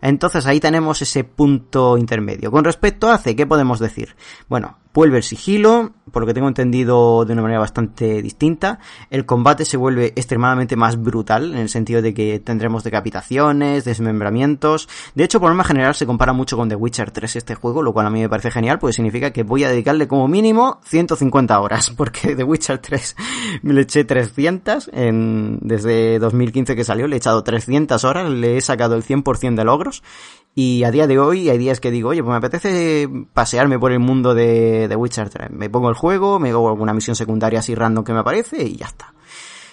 Entonces 0.00 0.46
ahí 0.46 0.60
tenemos 0.60 1.02
ese 1.02 1.24
punto 1.24 1.98
intermedio. 1.98 2.50
Con 2.50 2.64
respecto 2.64 3.10
a 3.10 3.18
C, 3.18 3.34
¿qué 3.34 3.46
podemos 3.46 3.80
decir? 3.80 4.14
Bueno, 4.48 4.78
vuelve 4.94 5.16
el 5.18 5.22
sigilo, 5.24 5.92
por 6.12 6.22
lo 6.22 6.26
que 6.26 6.34
tengo 6.34 6.46
entendido 6.46 7.24
de 7.24 7.32
una 7.32 7.42
manera 7.42 7.58
bastante 7.58 8.22
distinta. 8.22 8.78
El 9.10 9.26
combate 9.26 9.64
se 9.64 9.76
vuelve 9.76 10.12
extremadamente 10.14 10.76
más 10.76 10.96
brutal, 10.96 11.52
en 11.52 11.58
el 11.58 11.68
sentido 11.68 12.00
de 12.00 12.14
que 12.14 12.38
tendremos 12.38 12.84
decapitaciones, 12.84 13.84
desmembramientos. 13.84 14.88
De 15.16 15.24
hecho, 15.24 15.40
por 15.40 15.50
norma 15.50 15.64
general 15.64 15.96
se 15.96 16.06
compara 16.06 16.32
mucho 16.32 16.56
con 16.56 16.68
The 16.68 16.76
Witcher 16.76 17.10
3 17.10 17.36
este 17.36 17.56
juego, 17.56 17.82
lo 17.82 17.92
cual 17.92 18.06
a 18.06 18.10
mí 18.10 18.20
me 18.20 18.28
parece 18.28 18.52
genial, 18.52 18.78
porque 18.78 18.92
significa 18.92 19.32
que 19.32 19.42
voy 19.42 19.64
a 19.64 19.68
dedicarle 19.68 20.06
como 20.06 20.28
mínimo 20.28 20.80
150 20.84 21.60
horas, 21.60 21.90
porque 21.96 22.36
The 22.36 22.44
Witcher 22.44 22.78
3 22.78 23.16
me 23.62 23.74
le 23.74 23.80
eché 23.80 24.04
300 24.04 24.90
en, 24.92 25.58
desde 25.60 26.20
2015 26.20 26.76
que 26.76 26.84
salió, 26.84 27.08
le 27.08 27.16
he 27.16 27.18
echado 27.18 27.42
300 27.42 28.04
horas, 28.04 28.30
le 28.30 28.58
he 28.58 28.60
sacado 28.60 28.94
el 28.94 29.02
100% 29.02 29.56
de 29.56 29.64
logros 29.64 30.04
y 30.54 30.84
a 30.84 30.90
día 30.90 31.06
de 31.06 31.18
hoy 31.18 31.48
hay 31.48 31.58
días 31.58 31.80
que 31.80 31.90
digo, 31.90 32.10
oye, 32.10 32.22
pues 32.22 32.30
me 32.30 32.36
apetece 32.36 33.08
pasearme 33.32 33.78
por 33.78 33.90
el 33.90 33.98
mundo 33.98 34.34
de, 34.34 34.86
de 34.86 34.96
Witcher 34.96 35.28
3. 35.28 35.50
Me 35.50 35.68
pongo 35.68 35.88
el 35.88 35.96
juego, 35.96 36.38
me 36.38 36.50
hago 36.50 36.68
alguna 36.68 36.94
misión 36.94 37.16
secundaria 37.16 37.58
así 37.58 37.74
random 37.74 38.04
que 38.04 38.12
me 38.12 38.20
aparece 38.20 38.62
y 38.62 38.76
ya 38.76 38.86
está. 38.86 39.12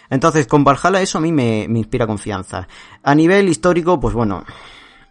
Entonces, 0.09 0.47
con 0.47 0.63
Valhalla 0.63 1.01
eso 1.01 1.19
a 1.19 1.21
mí 1.21 1.31
me, 1.31 1.67
me 1.69 1.79
inspira 1.79 2.07
confianza. 2.07 2.67
A 3.03 3.13
nivel 3.13 3.47
histórico, 3.47 3.99
pues 3.99 4.15
bueno, 4.15 4.43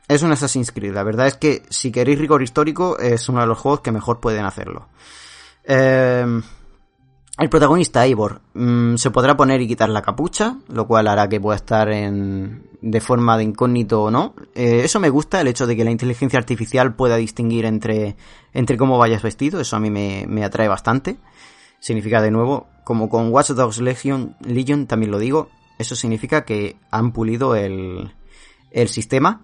es 0.08 0.22
un 0.22 0.32
Assassin's 0.32 0.72
Creed. 0.72 0.92
La 0.92 1.04
verdad 1.04 1.28
es 1.28 1.36
que 1.36 1.62
si 1.70 1.92
queréis 1.92 2.18
rigor 2.18 2.42
histórico, 2.42 2.98
es 2.98 3.28
uno 3.28 3.40
de 3.40 3.46
los 3.46 3.58
juegos 3.58 3.80
que 3.80 3.92
mejor 3.92 4.18
pueden 4.18 4.44
hacerlo. 4.44 4.88
Eh, 5.64 6.42
el 7.40 7.48
protagonista, 7.48 8.06
Ivor, 8.06 8.42
mmm, 8.52 8.96
se 8.96 9.10
podrá 9.10 9.36
poner 9.36 9.62
y 9.62 9.66
quitar 9.66 9.88
la 9.88 10.02
capucha, 10.02 10.58
lo 10.68 10.86
cual 10.86 11.08
hará 11.08 11.28
que 11.28 11.40
pueda 11.40 11.56
estar 11.56 11.90
en, 11.90 12.68
de 12.82 13.00
forma 13.00 13.38
de 13.38 13.44
incógnito 13.44 14.02
o 14.02 14.10
no. 14.10 14.34
Eh, 14.54 14.82
eso 14.84 15.00
me 15.00 15.08
gusta, 15.08 15.40
el 15.40 15.48
hecho 15.48 15.66
de 15.66 15.74
que 15.74 15.84
la 15.84 15.90
inteligencia 15.90 16.38
artificial 16.38 16.94
pueda 16.94 17.16
distinguir 17.16 17.64
entre, 17.64 18.16
entre 18.52 18.76
cómo 18.76 18.98
vayas 18.98 19.22
vestido, 19.22 19.58
eso 19.58 19.74
a 19.74 19.80
mí 19.80 19.90
me, 19.90 20.26
me 20.28 20.44
atrae 20.44 20.68
bastante. 20.68 21.16
Significa 21.78 22.20
de 22.20 22.30
nuevo, 22.30 22.68
como 22.84 23.08
con 23.08 23.32
Watch 23.32 23.52
Dogs 23.52 23.80
Legion, 23.80 24.36
Legion 24.40 24.86
también 24.86 25.10
lo 25.10 25.18
digo, 25.18 25.48
eso 25.78 25.96
significa 25.96 26.44
que 26.44 26.76
han 26.90 27.12
pulido 27.12 27.56
el, 27.56 28.12
el 28.70 28.88
sistema. 28.88 29.40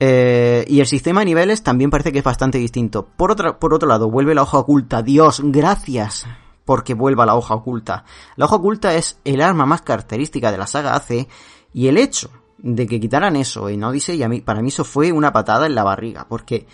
Eh, 0.00 0.64
y 0.66 0.80
el 0.80 0.86
sistema 0.86 1.20
de 1.20 1.26
niveles 1.26 1.62
también 1.62 1.90
parece 1.90 2.10
que 2.10 2.18
es 2.18 2.24
bastante 2.24 2.58
distinto. 2.58 3.06
Por, 3.06 3.30
otra, 3.30 3.60
por 3.60 3.72
otro 3.72 3.88
lado, 3.88 4.10
vuelve 4.10 4.34
la 4.34 4.42
hoja 4.42 4.58
oculta. 4.58 5.02
Dios, 5.02 5.42
gracias 5.44 6.26
porque 6.64 6.94
vuelva 6.94 7.26
la 7.26 7.34
hoja 7.34 7.54
oculta. 7.54 8.04
La 8.36 8.46
hoja 8.46 8.56
oculta 8.56 8.94
es 8.94 9.18
el 9.24 9.40
arma 9.40 9.66
más 9.66 9.82
característica 9.82 10.52
de 10.52 10.58
la 10.58 10.66
saga 10.66 10.94
AC 10.94 11.28
y 11.72 11.88
el 11.88 11.98
hecho 11.98 12.30
de 12.58 12.86
que 12.86 13.00
quitaran 13.00 13.36
eso 13.36 13.68
en 13.68 13.82
Odyssey, 13.82 14.22
a 14.22 14.28
mí, 14.28 14.40
para 14.40 14.62
mí 14.62 14.68
eso 14.68 14.84
fue 14.84 15.12
una 15.12 15.32
patada 15.32 15.66
en 15.66 15.74
la 15.74 15.82
barriga, 15.82 16.26
porque 16.28 16.66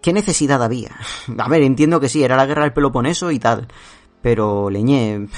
¿qué 0.00 0.12
necesidad 0.12 0.62
había? 0.62 0.96
A 1.38 1.48
ver, 1.48 1.62
entiendo 1.62 2.00
que 2.00 2.08
sí, 2.08 2.22
era 2.22 2.36
la 2.36 2.46
guerra 2.46 2.62
del 2.62 2.72
Peloponeso 2.72 3.30
y 3.30 3.38
tal, 3.38 3.68
pero 4.22 4.70
leñé, 4.70 5.28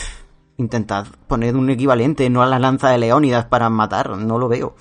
intentad 0.59 1.07
poner 1.27 1.57
un 1.57 1.71
equivalente, 1.71 2.29
no 2.31 2.43
a 2.43 2.47
la 2.47 2.59
lanza 2.59 2.91
de 2.91 2.99
Leónidas 2.99 3.47
para 3.47 3.69
matar, 3.71 4.17
no 4.17 4.39
lo 4.39 4.49
veo. 4.49 4.77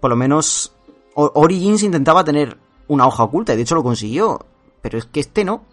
Por 0.00 0.10
lo 0.10 0.16
menos 0.16 0.74
Origins 1.14 1.82
intentaba 1.82 2.24
tener 2.24 2.58
una 2.86 3.06
hoja 3.06 3.24
oculta 3.24 3.52
y 3.52 3.56
de 3.56 3.62
hecho 3.62 3.74
lo 3.74 3.82
consiguió, 3.82 4.46
pero 4.80 4.98
es 4.98 5.04
que 5.04 5.20
este 5.20 5.44
no 5.44 5.64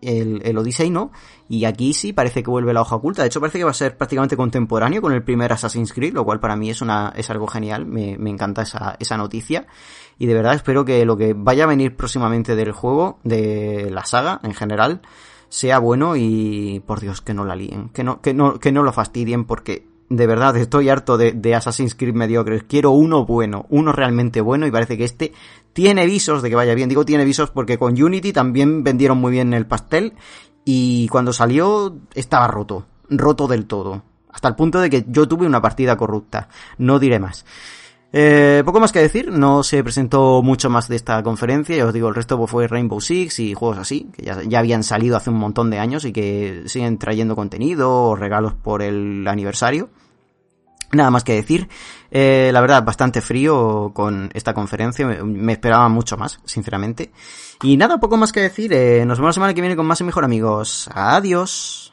el, 0.00 0.40
el, 0.44 0.58
Odyssey 0.58 0.90
no, 0.90 1.10
y 1.48 1.64
aquí 1.64 1.92
sí 1.92 2.12
parece 2.12 2.42
que 2.42 2.50
vuelve 2.50 2.72
la 2.72 2.82
hoja 2.82 2.96
oculta. 2.96 3.22
De 3.22 3.28
hecho, 3.28 3.40
parece 3.40 3.58
que 3.58 3.64
va 3.64 3.70
a 3.70 3.74
ser 3.74 3.96
prácticamente 3.96 4.36
contemporáneo 4.36 5.02
con 5.02 5.12
el 5.12 5.22
primer 5.22 5.52
Assassin's 5.52 5.92
Creed, 5.92 6.14
lo 6.14 6.24
cual 6.24 6.40
para 6.40 6.56
mí 6.56 6.70
es 6.70 6.80
una, 6.80 7.12
es 7.16 7.30
algo 7.30 7.46
genial, 7.46 7.86
me, 7.86 8.16
me 8.18 8.30
encanta 8.30 8.62
esa, 8.62 8.96
esa 8.98 9.16
noticia. 9.16 9.66
Y 10.18 10.26
de 10.26 10.34
verdad 10.34 10.54
espero 10.54 10.84
que 10.84 11.04
lo 11.04 11.16
que 11.16 11.34
vaya 11.34 11.64
a 11.64 11.68
venir 11.68 11.96
próximamente 11.96 12.56
del 12.56 12.72
juego, 12.72 13.18
de 13.24 13.90
la 13.90 14.04
saga 14.04 14.40
en 14.42 14.54
general, 14.54 15.02
sea 15.48 15.78
bueno 15.78 16.16
y 16.16 16.82
por 16.86 17.00
Dios 17.00 17.20
que 17.20 17.34
no 17.34 17.44
la 17.44 17.56
líen, 17.56 17.88
que 17.90 18.04
no, 18.04 18.20
que 18.20 18.34
no, 18.34 18.58
que 18.58 18.72
no 18.72 18.82
lo 18.82 18.92
fastidien 18.92 19.44
porque 19.44 19.87
de 20.10 20.26
verdad 20.26 20.56
estoy 20.56 20.88
harto 20.88 21.18
de, 21.18 21.54
Assassin's 21.54 21.94
Creed 21.94 22.14
mediocres. 22.14 22.62
Quiero 22.62 22.92
uno 22.92 23.26
bueno, 23.26 23.66
uno 23.68 23.92
realmente 23.92 24.40
bueno 24.40 24.66
y 24.66 24.70
parece 24.70 24.96
que 24.96 25.04
este 25.04 25.32
tiene 25.72 26.06
visos 26.06 26.42
de 26.42 26.48
que 26.48 26.56
vaya 26.56 26.74
bien. 26.74 26.88
Digo 26.88 27.04
tiene 27.04 27.24
visos 27.24 27.50
porque 27.50 27.78
con 27.78 28.00
Unity 28.00 28.32
también 28.32 28.82
vendieron 28.82 29.18
muy 29.18 29.32
bien 29.32 29.52
el 29.54 29.66
pastel 29.66 30.14
y 30.64 31.08
cuando 31.08 31.32
salió 31.32 31.96
estaba 32.14 32.48
roto, 32.48 32.86
roto 33.10 33.46
del 33.46 33.66
todo. 33.66 34.02
Hasta 34.30 34.48
el 34.48 34.54
punto 34.54 34.80
de 34.80 34.90
que 34.90 35.04
yo 35.08 35.26
tuve 35.26 35.46
una 35.46 35.60
partida 35.60 35.96
corrupta. 35.96 36.48
No 36.78 36.98
diré 36.98 37.18
más. 37.18 37.44
Eh, 38.10 38.62
poco 38.64 38.80
más 38.80 38.90
que 38.92 39.00
decir, 39.00 39.30
no 39.30 39.62
se 39.62 39.84
presentó 39.84 40.42
mucho 40.42 40.70
más 40.70 40.88
de 40.88 40.96
esta 40.96 41.22
conferencia, 41.22 41.76
ya 41.76 41.84
os 41.84 41.92
digo, 41.92 42.08
el 42.08 42.14
resto 42.14 42.46
fue 42.46 42.66
Rainbow 42.66 43.02
Six 43.02 43.38
y 43.40 43.52
juegos 43.52 43.76
así, 43.76 44.08
que 44.14 44.22
ya, 44.22 44.42
ya, 44.44 44.60
habían 44.60 44.82
salido 44.82 45.14
hace 45.14 45.28
un 45.28 45.36
montón 45.36 45.68
de 45.68 45.78
años 45.78 46.06
y 46.06 46.12
que 46.12 46.62
siguen 46.66 46.96
trayendo 46.96 47.36
contenido 47.36 47.92
o 47.92 48.16
regalos 48.16 48.54
por 48.54 48.80
el 48.80 49.28
aniversario. 49.28 49.90
Nada 50.92 51.10
más 51.10 51.22
que 51.22 51.34
decir, 51.34 51.68
eh, 52.10 52.50
la 52.52 52.60
verdad, 52.62 52.82
bastante 52.82 53.20
frío 53.20 53.92
con 53.92 54.30
esta 54.32 54.54
conferencia, 54.54 55.06
me, 55.06 55.52
esperaba 55.52 55.88
mucho 55.88 56.16
más, 56.16 56.40
sinceramente. 56.44 57.12
Y 57.62 57.76
nada, 57.76 58.00
poco 58.00 58.16
más 58.16 58.32
que 58.32 58.40
decir, 58.40 58.72
eh, 58.72 59.04
nos 59.04 59.18
vemos 59.18 59.30
la 59.30 59.34
semana 59.34 59.54
que 59.54 59.60
viene 59.60 59.76
con 59.76 59.86
más 59.86 60.00
y 60.00 60.04
mejor 60.04 60.24
amigos. 60.24 60.88
Adiós. 60.94 61.92